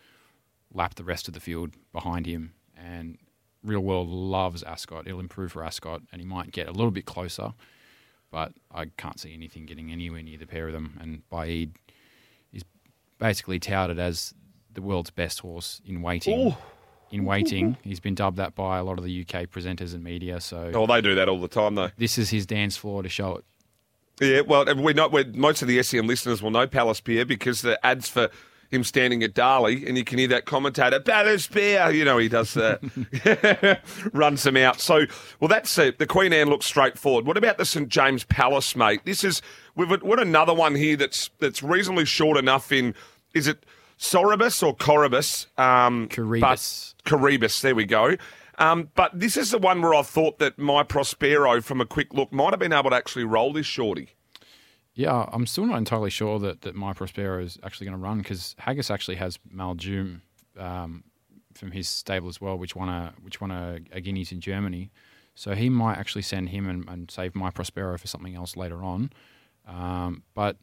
[0.73, 2.55] lapped the rest of the field behind him.
[2.77, 3.19] And
[3.65, 5.07] Real World loves Ascot.
[5.07, 7.55] It'll improve for Ascot, and he might get a little bit closer.
[8.31, 10.97] But I can't see anything getting anywhere near the pair of them.
[11.01, 11.71] And Baaeed
[12.53, 12.63] is
[13.19, 14.35] basically touted as
[14.73, 16.49] the world's best horse in waiting.
[16.49, 16.55] Ooh.
[17.13, 20.41] In waiting, he's been dubbed that by a lot of the UK presenters and media.
[20.41, 21.91] So Oh, they do that all the time, though.
[21.97, 23.45] this is his dance floor to show it.
[24.21, 27.85] Yeah, well, we know most of the SEN listeners will know Palace Pier because the
[27.85, 28.29] ads for
[28.71, 31.91] him standing at Darley, and you can hear that commentator, Palace Bear.
[31.91, 33.81] You know, he does that,
[34.13, 34.81] runs them out.
[34.81, 35.07] So,
[35.41, 35.99] well, that's it.
[35.99, 37.27] The Queen Anne looks straightforward.
[37.27, 39.01] What about the St James Palace, mate?
[39.05, 39.43] This is
[39.75, 42.71] we've got another one here that's that's reasonably short enough.
[42.71, 42.95] In
[43.35, 43.67] is it
[43.99, 45.47] Soribus or Coribus?
[45.59, 46.95] Um, Coroebus.
[47.05, 47.61] Coroebus.
[47.61, 48.17] There we go.
[48.59, 52.13] Um, but this is the one where I thought that my Prospero, from a quick
[52.13, 54.11] look, might have been able to actually roll this shorty.
[55.01, 58.19] Yeah, I'm still not entirely sure that, that My Prospero is actually going to run
[58.19, 60.21] because Haggas actually has Maljoom
[60.59, 61.05] um,
[61.55, 64.91] from his stable as well, which won a which won a, a Guineas in Germany.
[65.35, 68.85] So he might actually send him and, and save My Prospero for something else later
[68.85, 69.11] on.
[69.67, 70.59] Um, but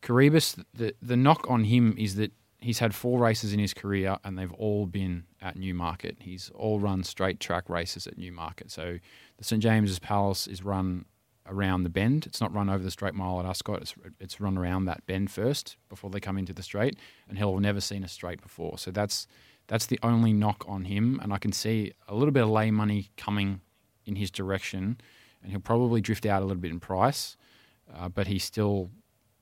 [0.00, 4.16] Coroebus, the the knock on him is that he's had four races in his career
[4.24, 6.16] and they've all been at Newmarket.
[6.20, 8.70] He's all run straight track races at Newmarket.
[8.70, 8.98] So
[9.36, 11.04] the St James's Palace is run
[11.46, 12.26] around the bend.
[12.26, 13.82] It's not run over the straight mile at Ascot.
[13.82, 16.96] It's, it's run around that bend first before they come into the straight.
[17.28, 18.78] And he'll have never seen a straight before.
[18.78, 19.26] So that's
[19.66, 21.20] that's the only knock on him.
[21.22, 23.60] And I can see a little bit of lay money coming
[24.04, 25.00] in his direction,
[25.42, 27.36] and he'll probably drift out a little bit in price.
[27.94, 28.90] Uh, but he's still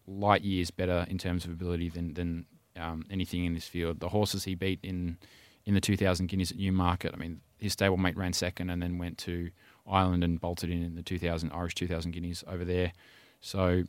[0.06, 4.00] light years better in terms of ability than than um, anything in this field.
[4.00, 5.18] The horses he beat in
[5.64, 7.14] in the 2000 Guineas at Newmarket.
[7.14, 9.50] I mean, his stablemate ran second and then went to
[9.88, 12.92] Ireland and bolted in in the 2000 Irish 2000 Guineas over there.
[13.40, 13.84] So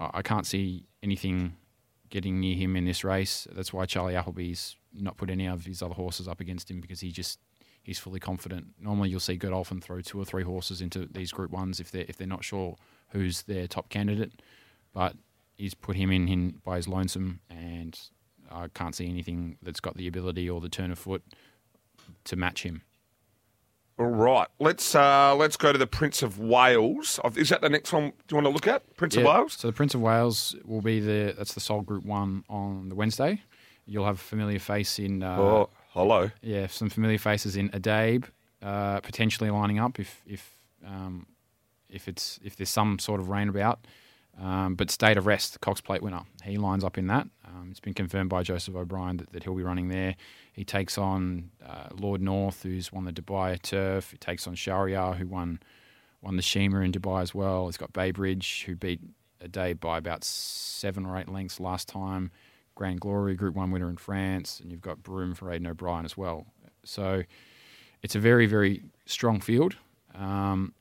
[0.00, 1.56] I can't see anything
[2.10, 3.46] getting near him in this race.
[3.52, 7.00] That's why Charlie Appleby's not put any of his other horses up against him because
[7.00, 7.38] he just
[7.82, 8.68] he's fully confident.
[8.80, 12.06] Normally, you'll see Godolphin throw two or three horses into these Group Ones if they're
[12.08, 12.76] if they're not sure
[13.10, 14.42] who's their top candidate,
[14.92, 15.16] but
[15.56, 17.98] he's put him in, in by his lonesome, and
[18.50, 21.22] I can't see anything that's got the ability or the turn of foot
[22.24, 22.82] to match him.
[23.96, 27.20] All right, let's uh, let's go to the Prince of Wales.
[27.36, 28.06] Is that the next one?
[28.06, 29.52] Do you want to look at Prince of Wales?
[29.52, 32.96] So the Prince of Wales will be the that's the sole Group One on the
[32.96, 33.42] Wednesday.
[33.86, 36.30] You'll have a familiar face in uh, oh, hello.
[36.42, 38.24] yeah, some familiar faces in Adayar,
[38.62, 41.26] uh, potentially lining up if if um,
[41.88, 43.86] if it's if there's some sort of rain about.
[44.40, 47.28] Um, but State of Rest, Cox Plate winner, he lines up in that.
[47.46, 50.16] Um, it's been confirmed by Joseph O'Brien that, that he'll be running there.
[50.54, 54.12] He takes on uh, Lord North, who's won the Dubai Turf.
[54.12, 55.58] He takes on Shahryar, who won
[56.22, 57.66] won the Sheema in Dubai as well.
[57.66, 59.00] He's got Bay Bridge, who beat
[59.44, 62.30] Adayar by about seven or eight lengths last time.
[62.76, 66.16] Grand Glory, Group One winner in France, and you've got Broome for Aidan O'Brien as
[66.16, 66.46] well.
[66.84, 67.24] So
[68.02, 69.76] it's a very, very strong field.
[70.14, 70.72] Um,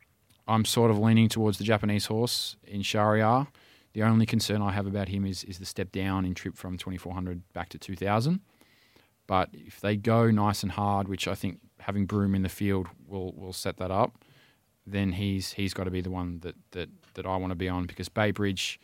[0.47, 3.47] I'm sort of leaning towards the Japanese horse in Shahryar.
[3.93, 6.77] The only concern I have about him is is the step down in trip from
[6.77, 8.39] 2400 back to 2000.
[9.27, 12.87] But if they go nice and hard, which I think having Broome in the field
[13.07, 14.23] will will set that up,
[14.85, 17.69] then he's he's got to be the one that that that I want to be
[17.69, 18.79] on because Bay Bridge.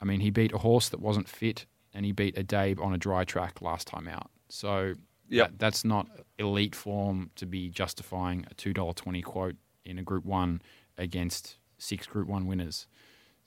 [0.00, 2.98] I mean, he beat a horse that wasn't fit, and he beat Adayar on a
[2.98, 4.30] dry track last time out.
[4.48, 4.94] So
[5.32, 5.50] Yep.
[5.50, 10.02] that, that's not elite form to be justifying a two dollar twenty quote in a
[10.02, 10.60] Group One
[10.98, 12.86] against six Group One winners.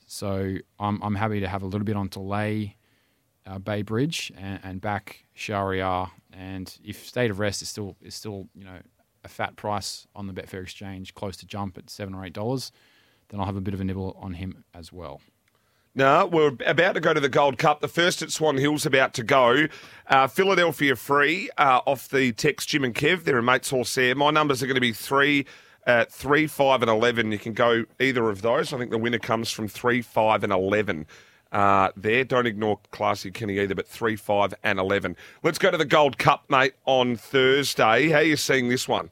[0.06, 2.78] So I'm I'm happy to have a little bit on delay
[3.46, 6.12] uh, Bay Bridge and, and back Shahryar.
[6.32, 8.80] And if State of Rest is still is still you know
[9.24, 12.72] a fat price on the Betfair Exchange, close to jump at seven or eight dollars,
[13.30, 15.22] then I'll have a bit of a nibble on him as well.
[15.96, 17.80] No, we're about to go to the Gold Cup.
[17.80, 19.68] The first at Swan Hill's about to go.
[20.08, 23.26] Uh, Philadelphia free uh, off the text Jim and Kev.
[23.26, 24.16] They're in Mates Horse there.
[24.16, 25.46] My numbers are going to be three,
[25.86, 27.32] uh, three, five, and eleven.
[27.32, 28.74] You can go either of those.
[28.74, 31.06] I think the winner comes from three, five, and eleven.
[31.54, 35.16] Uh, there, don't ignore Classy Kenny either, but three, five, and eleven.
[35.44, 38.10] Let's go to the Gold Cup, mate, on Thursday.
[38.10, 39.12] How are you seeing this one?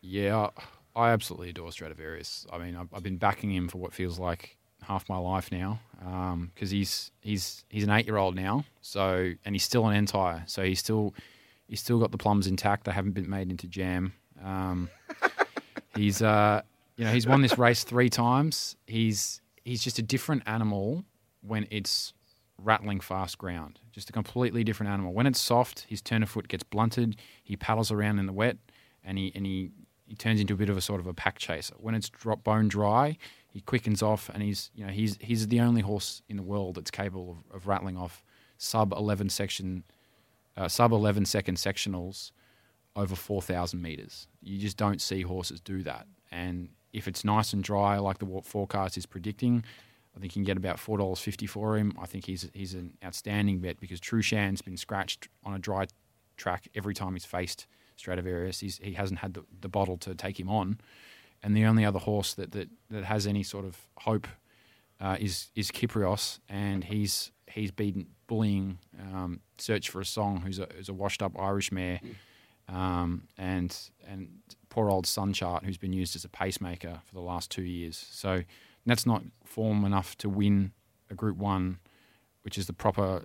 [0.00, 0.48] Yeah,
[0.96, 2.46] I absolutely adore Stradivarius.
[2.50, 5.78] I mean, I've, been backing him for what feels like half my life now,
[6.54, 8.64] because he's he's he's an eight year old now.
[8.80, 10.42] So and he's still an entire.
[10.46, 11.14] So he's still
[11.68, 12.84] he's still got the plums intact.
[12.84, 14.14] They haven't been made into jam.
[14.42, 14.88] Um,
[15.94, 16.62] he's uh
[16.96, 18.76] you know he's won this race three times.
[18.86, 21.04] He's he's just a different animal
[21.40, 22.12] when it's
[22.58, 23.80] rattling fast ground.
[23.92, 25.12] Just a completely different animal.
[25.12, 27.16] When it's soft, his turn of foot gets blunted.
[27.42, 28.58] He paddles around in the wet,
[29.04, 29.70] and he and he,
[30.06, 31.74] he turns into a bit of a sort of a pack chaser.
[31.78, 33.16] When it's drop bone dry,
[33.48, 36.76] he quickens off, and he's you know he's he's the only horse in the world
[36.76, 38.24] that's capable of, of rattling off
[38.58, 39.84] sub eleven section,
[40.56, 42.32] uh, sub eleven second sectionals
[42.94, 44.28] over four thousand meters.
[44.42, 48.42] You just don't see horses do that, and if it's nice and dry like the
[48.44, 49.64] forecast is predicting,
[50.16, 51.92] I think you can get about four dollars fifty for him.
[52.00, 55.86] I think he's he's an outstanding bet because Trueshan's been scratched on a dry
[56.36, 58.60] track every time he's faced Stradivarius.
[58.60, 60.80] He's, he hasn't had the, the bottle to take him on,
[61.42, 64.26] and the only other horse that that, that has any sort of hope
[65.00, 68.78] uh, is is Kyprios, and he's he's been bullying
[69.12, 72.00] um, Search for a Song, who's a, who's a washed up Irish mare,
[72.68, 73.76] um, and
[74.08, 74.28] and
[74.70, 77.96] poor old Sunchart, who's been used as a pacemaker for the last two years.
[78.10, 78.42] So
[78.86, 80.72] that's not form enough to win
[81.10, 81.78] a Group One,
[82.42, 83.24] which is the proper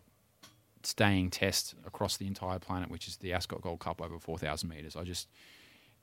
[0.84, 4.96] staying test across the entire planet, which is the Ascot Gold Cup over 4,000 metres.
[4.96, 5.28] I just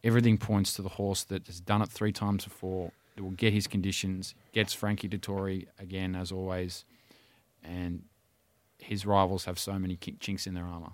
[0.02, 2.92] everything points to the horse that has done it three times before.
[3.16, 6.86] That will get his conditions, gets Frankie Dettori again as always,
[7.62, 8.04] and
[8.78, 10.92] his rivals have so many chinks in their armour.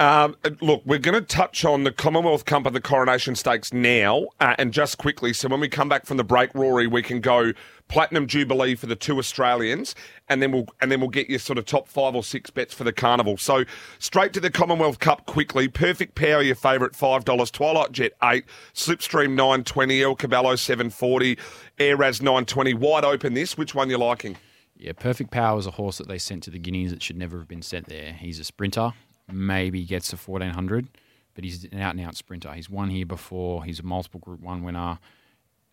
[0.00, 4.28] Um, look, we're going to touch on the Commonwealth Cup and the Coronation Stakes now,
[4.40, 5.34] uh, and just quickly.
[5.34, 7.52] So when we come back from the break, Rory, we can go
[7.88, 9.94] Platinum Jubilee for the two Australians,
[10.30, 12.72] and then we'll and then we'll get you sort of top five or six bets
[12.72, 13.36] for the carnival.
[13.36, 13.64] So
[13.98, 15.68] straight to the Commonwealth Cup quickly.
[15.68, 17.50] Perfect Power, your favourite five dollars.
[17.50, 21.36] Twilight Jet eight, Slipstream nine twenty, El Caballo seven forty,
[21.76, 22.72] Airaz nine twenty.
[22.72, 23.34] Wide open.
[23.34, 23.58] This.
[23.58, 24.38] Which one you liking?
[24.78, 27.36] Yeah, Perfect Power is a horse that they sent to the Guineas that should never
[27.36, 28.14] have been sent there.
[28.14, 28.94] He's a sprinter
[29.32, 30.88] maybe gets to 1400,
[31.34, 32.52] but he's an out and out sprinter.
[32.52, 33.64] He's won here before.
[33.64, 34.98] He's a multiple Group One winner.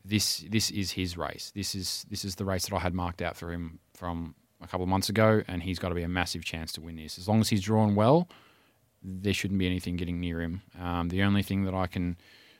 [0.03, 1.51] This this is his race.
[1.53, 4.67] This is this is the race that I had marked out for him from a
[4.67, 7.17] couple of months ago, and he's got to be a massive chance to win this.
[7.17, 8.27] As long as he's drawn well,
[9.03, 10.61] there shouldn't be anything getting near him.
[10.79, 12.17] Um, the only thing that I can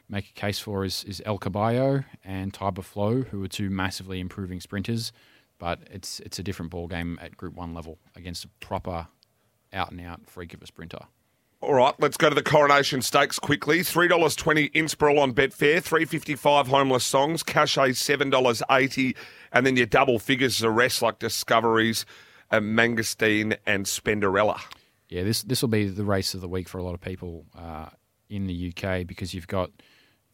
[0.10, 4.20] make a case for is, is El Caballo and Tiber Flow, who are two massively
[4.20, 5.12] improving sprinters,
[5.60, 9.08] but it's it's a different ball game at Group One level against a proper
[9.73, 10.99] out and out freak of a sprinter.
[11.60, 13.82] All right, let's go to the Coronation Stakes quickly.
[13.82, 19.15] Three dollars twenty Inspiral on Betfair, three fifty five Homeless Songs, Cachet seven dollars eighty,
[19.51, 22.06] and then your double figures the rest like Discoveries,
[22.51, 24.60] uh, Mangosteen, and Spendarella.
[25.10, 27.45] Yeah, this this will be the race of the week for a lot of people
[27.58, 27.88] uh,
[28.30, 29.71] in the UK because you've got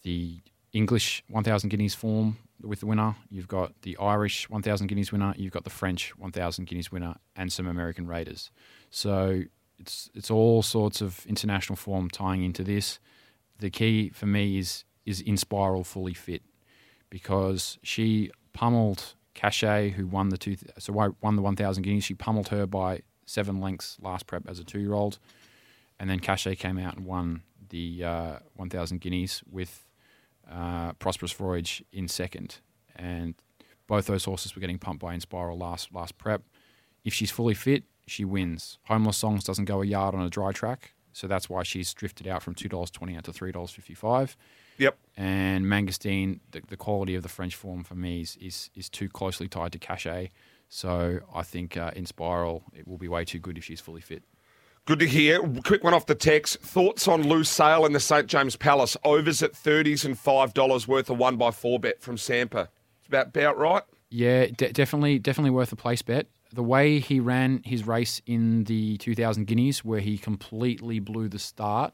[0.02, 0.42] the
[0.74, 5.12] English one thousand guineas form with the winner, you've got the Irish one thousand guineas
[5.12, 8.52] winner, you've got the French one thousand guineas winner, and some American Raiders.
[8.90, 9.44] So
[9.80, 13.00] it's it's all sorts of international form tying into this.
[13.60, 16.42] The key for me is is Inspiral fully fit
[17.10, 22.04] because she pummeled Cachet, who won the two so won the one thousand guineas.
[22.04, 25.20] She pummeled her by seven lengths last prep as a two year old,
[26.00, 29.86] and then Cachet came out and won the uh, one thousand guineas with
[30.50, 32.60] uh, Prosperous Voyage in second,
[32.96, 33.36] and
[33.88, 36.44] both those horses were getting pumped by Inspiral last last prep.
[37.04, 38.80] If she's fully fit, she wins.
[38.86, 42.28] Homeless Songs doesn't go a yard on a dry track, so that's why she's drifted
[42.28, 44.38] out from two dollars twenty out to three dollars fifty five.
[44.78, 44.98] Yep.
[45.16, 49.10] And Mangosteen, the, the quality of the French form for me is is, is too
[49.10, 50.32] closely tied to Cachet.
[50.70, 54.24] So I think uh, Inspiral it will be way too good if she's fully fit.
[54.86, 55.42] Good to hear.
[55.64, 56.60] Quick one off the text.
[56.60, 58.98] Thoughts on Lusail in the St James Palace?
[59.06, 62.68] Overs at thirties and five dollars worth of one by four bet from Sampa.
[63.00, 63.84] It's about about right.
[64.10, 68.64] Yeah, de- definitely, definitely worth a place bet the way he ran his race in
[68.66, 71.94] the 2000 Guineas, where he completely blew the start,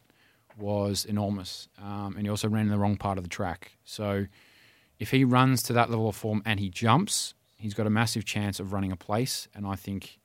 [0.57, 1.69] was enormous.
[1.81, 3.71] Um, and he also ran in the wrong part of the track.
[3.85, 4.25] So
[4.99, 8.25] if he runs to that level of form and he jumps, he's got a massive
[8.25, 9.47] chance of running a place.
[9.55, 10.18] And I think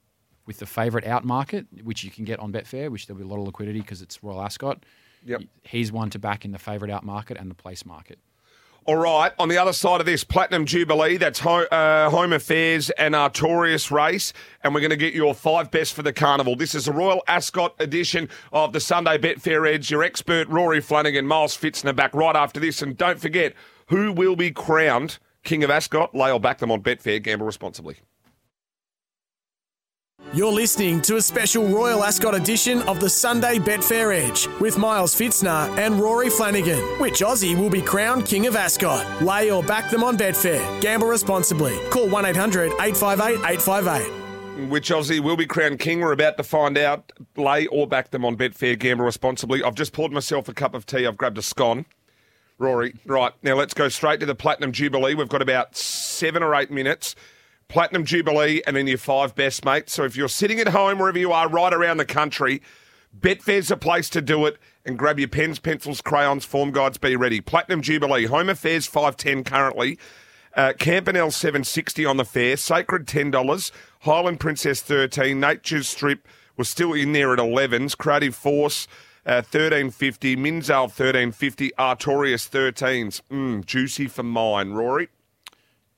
[0.47, 3.29] with the favourite out market, which you can get on Betfair, which there'll be a
[3.29, 4.85] lot of liquidity because it's Royal Ascot,
[5.25, 5.43] yep.
[5.63, 8.19] he's one to back in the favourite out market and the place market.
[8.87, 12.91] All right, on the other side of this, Platinum Jubilee, that's home, uh, home Affairs
[12.91, 16.55] and Artorius race, and we're going to get your five best for the carnival.
[16.55, 19.91] This is a Royal Ascot edition of the Sunday Betfair Edge.
[19.91, 22.83] Your expert, Rory Flanagan, Miles Fitzner back right after this.
[22.83, 23.55] And don't forget,
[23.87, 26.15] who will be crowned King of Ascot?
[26.15, 27.23] Lay or back them on Betfair.
[27.23, 27.97] Gamble responsibly.
[30.33, 35.15] You're listening to a special Royal Ascot edition of the Sunday Betfair Edge with Miles
[35.15, 36.81] Fitzner and Rory Flanagan.
[36.99, 39.23] Which Aussie will be crowned King of Ascot?
[39.23, 40.81] Lay or back them on Betfair.
[40.81, 41.79] Gamble responsibly.
[41.91, 44.69] Call 1 800 858 858.
[44.71, 46.01] Which Aussie will be crowned king?
[46.01, 47.13] We're about to find out.
[47.37, 48.77] Lay or back them on Betfair.
[48.77, 49.63] Gamble responsibly.
[49.63, 51.07] I've just poured myself a cup of tea.
[51.07, 51.87] I've grabbed a scone.
[52.59, 55.15] Rory, right now let's go straight to the Platinum Jubilee.
[55.15, 57.15] We've got about seven or eight minutes.
[57.69, 59.93] Platinum Jubilee, and then your five best mates.
[59.93, 62.63] So if you're sitting at home, wherever you are, right around the country,
[63.19, 64.59] Betfair's a place to do it.
[64.87, 66.99] And grab your pens, pencils, crayons, form guides.
[66.99, 67.41] Be ready.
[67.41, 69.99] Platinum Jubilee, Home Affairs five ten currently.
[70.55, 70.73] Uh,
[71.31, 72.57] seven sixty on the fair.
[72.57, 73.73] Sacred ten dollars.
[74.01, 75.41] Highfield Princess thirteen.
[75.41, 77.95] Nature's Strip was still in there at elevens.
[77.95, 78.87] Creative Force.
[79.27, 83.23] Uh, 1350, Minzaal 1350, Artorius 13s.
[83.31, 85.09] Mm, juicy for mine, Rory.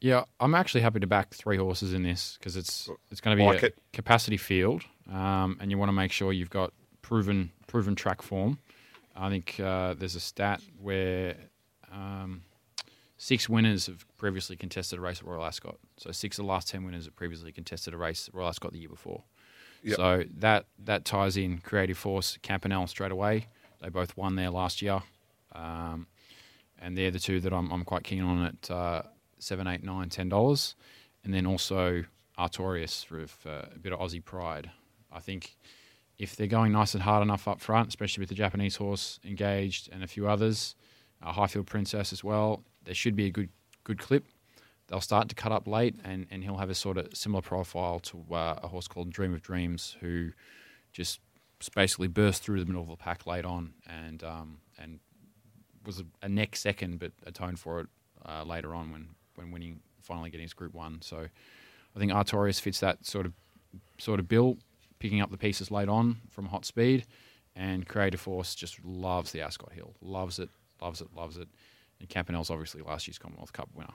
[0.00, 3.42] Yeah, I'm actually happy to back three horses in this because it's it's going to
[3.42, 3.78] be Like a it.
[3.92, 6.72] capacity field, um, and you want to make sure you've got
[7.02, 8.58] proven proven track form.
[9.16, 11.36] I think uh, there's a stat where
[11.90, 12.42] um,
[13.16, 15.78] six winners have previously contested a race at Royal Ascot.
[15.96, 18.72] So six of the last ten winners have previously contested a race at Royal Ascot
[18.72, 19.22] the year before.
[19.82, 19.96] Yep.
[19.96, 23.46] So that that ties in Creative Force, Campanelle straight away.
[23.80, 25.00] They both won there last year,
[25.54, 26.06] um,
[26.78, 29.02] and they're the two that I'm, I'm quite keen on at uh,
[29.38, 30.74] seven, eight, nine, ten dollars,
[31.24, 32.04] and then also
[32.38, 34.70] Artorius with uh, a bit of Aussie pride.
[35.12, 35.56] I think
[36.18, 39.88] if they're going nice and hard enough up front, especially with the Japanese horse engaged
[39.92, 40.74] and a few others,
[41.22, 43.50] uh, Highfield Princess as well, there should be a good
[43.84, 44.24] good clip.
[44.88, 47.98] They'll start to cut up late, and, and he'll have a sort of similar profile
[48.00, 50.30] to uh, a horse called Dream of Dreams, who
[50.92, 51.20] just
[51.74, 55.00] basically burst through the middle of the pack late on, and um, and
[55.84, 57.86] was a, a neck second, but atoned for it
[58.24, 61.00] uh, later on when when winning finally getting his Group One.
[61.02, 61.26] So
[61.94, 63.32] I think Artorius fits that sort of
[63.98, 64.58] sort of bill,
[64.98, 67.06] picking up the pieces late on from hot speed,
[67.54, 71.48] and Creative Force just loves the Ascot Hill, loves it, loves it, loves it.
[72.00, 73.94] And Campanelle's obviously last year's Commonwealth Cup winner.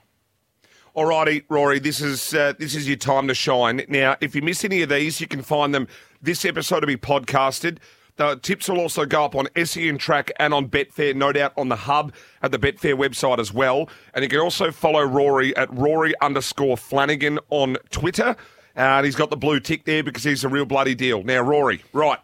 [0.94, 3.86] All righty, Rory, this is uh, this is your time to shine.
[3.88, 5.88] Now, if you miss any of these, you can find them.
[6.22, 7.78] This episode will be podcasted.
[8.18, 11.70] The tips will also go up on SEN Track and on Betfair, no doubt on
[11.70, 13.90] the hub at the Betfair website as well.
[14.14, 18.36] And you can also follow Rory at Rory underscore Flanagan on Twitter.
[18.76, 21.24] And he's got the blue tick there because he's a real bloody deal.
[21.24, 22.20] Now, Rory, right,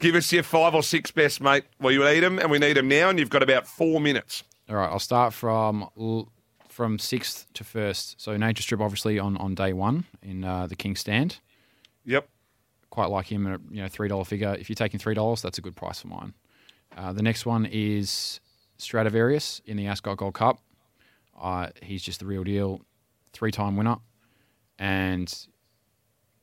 [0.00, 1.64] give us your five or six best, mate.
[1.80, 4.42] Well, you need them, and we need them now, and you've got about four minutes.
[4.68, 5.88] All right, I'll start from
[6.68, 8.20] from sixth to first.
[8.20, 11.38] So Nature Strip, obviously on, on day one in uh, the King Stand.
[12.04, 12.28] Yep.
[12.96, 14.56] Quite like him at a you know three dollar figure.
[14.58, 16.32] If you're taking three dollars, that's a good price for mine.
[16.96, 18.40] Uh, the next one is
[18.78, 20.60] Stradivarius in the Ascot Gold Cup.
[21.38, 22.80] Uh, he's just the real deal,
[23.34, 23.96] three time winner,
[24.78, 25.46] and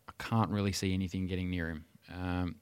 [0.08, 1.86] I can't really see anything getting near him.
[2.14, 2.56] Um,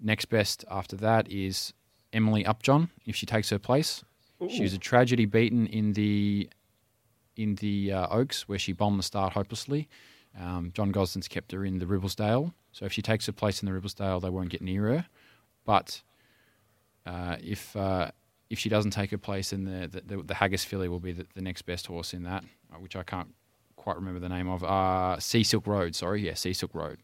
[0.00, 1.72] next best after that is
[2.12, 4.02] Emily Upjohn if she takes her place.
[4.48, 6.50] She was a tragedy beaten in the
[7.36, 9.88] in the uh, Oaks where she bombed the start hopelessly.
[10.36, 13.66] Um, John Gosden's kept her in the Ribblesdale, so if she takes her place in
[13.66, 15.06] the Ribblesdale, they won't get near her.
[15.64, 16.02] But
[17.06, 18.10] uh, if uh,
[18.48, 21.26] if she doesn't take her place, then the the, the Haggas filly will be the,
[21.34, 23.34] the next best horse in that, uh, which I can't
[23.76, 24.62] quite remember the name of.
[24.62, 26.98] Uh, Sea Silk Road, sorry, yeah, Sea Silk Road.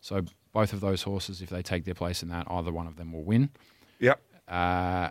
[0.00, 2.96] So both of those horses, if they take their place in that, either one of
[2.96, 3.50] them will win.
[4.00, 4.20] Yep.
[4.48, 5.10] Uh,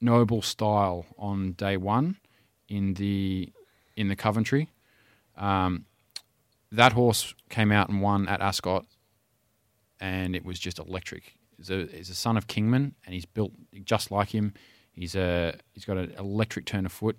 [0.00, 2.16] Noble Style on day one
[2.68, 3.52] in the
[3.96, 4.68] in the Coventry.
[5.36, 5.86] Um,
[6.72, 8.86] that horse came out and won at Ascot,
[10.02, 11.34] and it was just electric.
[11.56, 13.52] He's a, he's a son of Kingman, and he's built
[13.84, 14.52] just like him.
[14.92, 17.18] He's a he's got an electric turn of foot.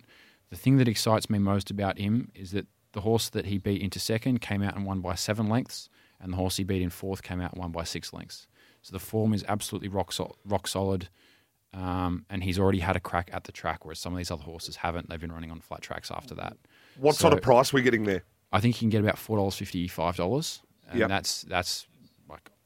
[0.51, 3.81] The thing that excites me most about him is that the horse that he beat
[3.81, 6.89] into second came out and won by seven lengths, and the horse he beat in
[6.91, 8.47] fourth came out and won by six lengths.
[8.81, 11.07] So the form is absolutely rock sol- rock solid.
[11.73, 14.43] Um, and he's already had a crack at the track, whereas some of these other
[14.43, 15.09] horses haven't.
[15.09, 16.55] They've been running on flat tracks after that.
[16.97, 18.23] What So- sort of price are we getting there?
[18.51, 21.09] I think you can get about four dollars fifty, five dollars, and Yep.
[21.09, 21.87] that's that's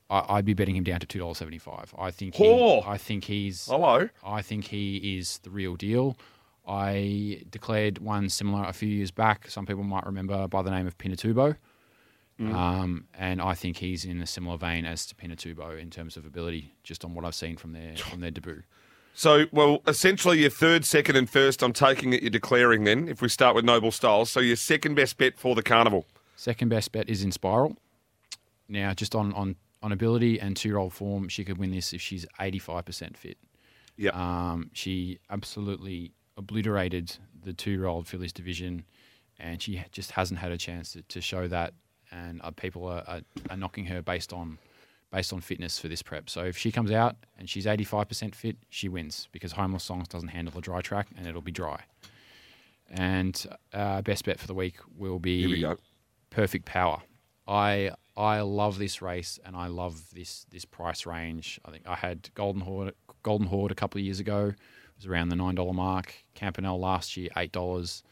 [0.10, 1.94] I, I'd be betting him down to two dollars seventy five.
[1.98, 2.82] I think he, Oh.
[2.82, 4.10] I think he's Hello.
[4.26, 6.18] I think he is the real deal.
[6.68, 9.50] I declared one similar a few years back.
[9.50, 11.56] Some people might remember by the name of Pinatubo.
[12.40, 16.26] Um, and I think he's in a similar vein as to Pinatubo in terms of
[16.26, 18.62] ability, just on what I've seen from their from their debut.
[19.16, 23.20] So, well, essentially your third, second, and first, I'm taking it you're declaring then, if
[23.24, 24.30] we start with Noble Styles.
[24.30, 26.06] So your second best bet for the carnival.
[26.36, 27.76] Second best bet is Inspiral.
[28.70, 31.94] Now, just on, on, on ability and two year old form, she could win this
[31.94, 33.38] if she's 85% fit.
[33.98, 34.16] Yep.
[34.16, 38.86] Um, she absolutely obliterated the two year old fillies division,
[39.40, 41.74] and she just hasn't had a chance to, to show that.
[42.12, 44.58] And uh, people are, are, are knocking her based on
[45.12, 46.30] based on fitness for this prep.
[46.30, 50.30] So if she comes out and she's 85% fit, she wins because Homeless Songs doesn't
[50.30, 51.82] handle a dry track and it'll be dry.
[52.90, 55.76] And uh, best bet for the week will be we.
[56.30, 57.02] Perfect Power.
[57.48, 61.60] I I love this race and I love this this price range.
[61.64, 62.94] I think I had Golden Horde
[63.24, 64.48] Golden Horde a couple of years ago.
[64.48, 64.56] It
[64.98, 66.14] was around the nine dollar mark.
[66.36, 68.04] Campanelle last year eight dollars.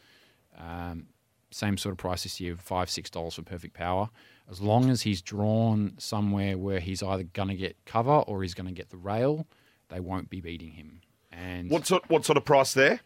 [0.56, 1.08] Um,
[1.50, 4.08] same sort of price this year, five six dollars for perfect power.
[4.48, 8.54] As long as he's drawn somewhere where he's either going to get cover or he's
[8.54, 9.46] going to get the rail,
[9.88, 11.00] they won't be beating him.
[11.32, 13.00] And What sort, what sort of price there?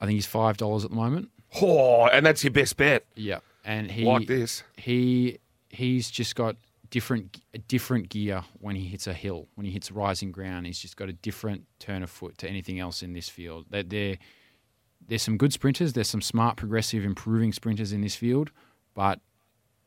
[0.00, 1.28] I think he's five dollars at the moment.
[1.60, 3.04] Oh, and that's your best bet.
[3.14, 4.62] Yeah, and he Like this.
[4.76, 5.38] He
[5.76, 6.56] he's just got
[6.90, 9.48] different different gear when he hits a hill.
[9.54, 12.80] When he hits rising ground, he's just got a different turn of foot to anything
[12.80, 13.66] else in this field.
[13.70, 14.18] They're, they're
[15.06, 15.92] there's some good sprinters.
[15.92, 18.50] There's some smart, progressive, improving sprinters in this field,
[18.94, 19.20] but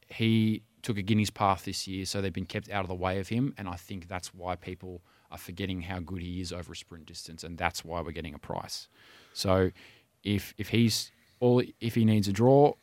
[0.07, 3.19] he took a Guinea's path this year, so they've been kept out of the way
[3.19, 6.71] of him, and I think that's why people are forgetting how good he is over
[6.71, 8.87] a sprint distance, and that's why we're getting a price.
[9.33, 9.71] So,
[10.23, 12.73] if if he's all if he needs a draw,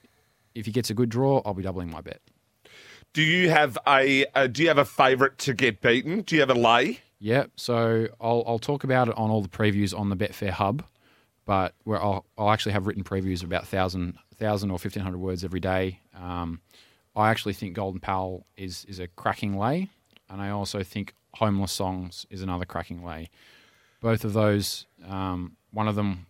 [0.55, 2.21] if he gets a good draw, I'll be doubling my bet.
[3.17, 6.21] Do you have a, do you have a favourite to get beaten?
[6.21, 7.01] Do you have a lay?
[7.19, 10.85] Yeah, so I'll I'll talk about it on all the previews on the Betfair Hub,
[11.47, 15.21] but where I'll I'll actually have written previews of about thousand thousand or fifteen hundred
[15.21, 16.01] words every day.
[16.15, 16.61] Um,
[17.17, 19.89] I actually think Golden Pal is is a cracking lay,
[20.29, 23.31] and I also think Homeless Songs is another cracking lay.
[24.03, 26.27] Both of those, um, one of them,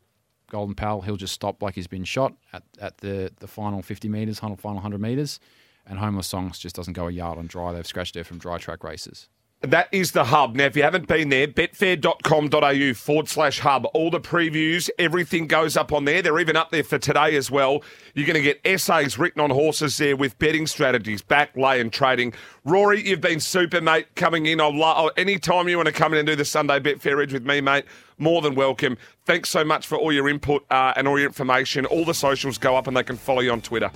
[0.53, 4.09] Golden Pal, he'll just stop like he's been shot at, at the, the final 50
[4.09, 5.41] metres, final 100 metres,
[5.87, 7.73] and Homeless Songs just doesn't go a yard on dry.
[7.73, 9.29] They've scratched it from dry track races.
[9.63, 10.55] That is the hub.
[10.55, 13.87] Now, if you haven't been there, betfair.com.au forward slash hub.
[13.95, 16.21] All the previews, everything goes up on there.
[16.21, 17.83] They're even up there for today as well.
[18.15, 21.91] You're going to get essays written on horses there with betting strategies, back, lay, and
[21.91, 22.35] trading.
[22.65, 24.61] Rory, you've been super, mate, coming in.
[24.61, 27.47] I'll, lo- anytime you want to come in and do the Sunday Betfair Edge with
[27.47, 27.87] me, mate,
[28.19, 28.99] more than welcome.
[29.25, 31.87] Thanks so much for all your input uh, and all your information.
[31.87, 33.91] All the socials go up and they can follow you on Twitter.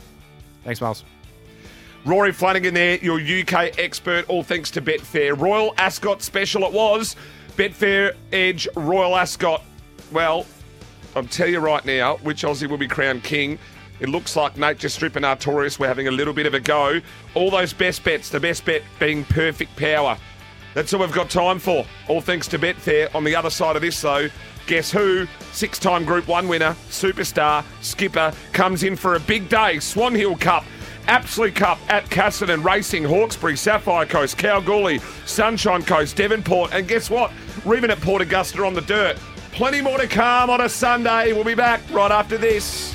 [0.64, 1.04] Thanks, Miles.
[2.06, 5.38] Rory Flanagan there, your UK expert, all thanks to Betfair.
[5.38, 7.14] Royal Ascot special it was.
[7.56, 9.62] Betfair Edge Royal Ascot.
[10.10, 10.46] Well,
[11.14, 13.58] I'll tell you right now, which Aussie will be crowned king.
[14.00, 17.02] It looks like Nature Strip and Artorius were having a little bit of a go.
[17.34, 20.16] All those best bets, the best bet being perfect power.
[20.72, 21.84] That's all we've got time for.
[22.08, 23.14] All thanks to Betfair.
[23.14, 24.28] On the other side of this, though,
[24.66, 25.26] guess who?
[25.52, 29.80] Six time Group 1 winner, superstar, skipper, comes in for a big day.
[29.80, 30.64] Swan Hill Cup.
[31.06, 37.32] Absolute Cup at Cassidy Racing, Hawkesbury, Sapphire Coast, Kalgoorlie, Sunshine Coast, Devonport, and guess what?
[37.64, 39.16] We're even at Port Augusta on the dirt.
[39.52, 41.32] Plenty more to come on a Sunday.
[41.32, 42.94] We'll be back right after this.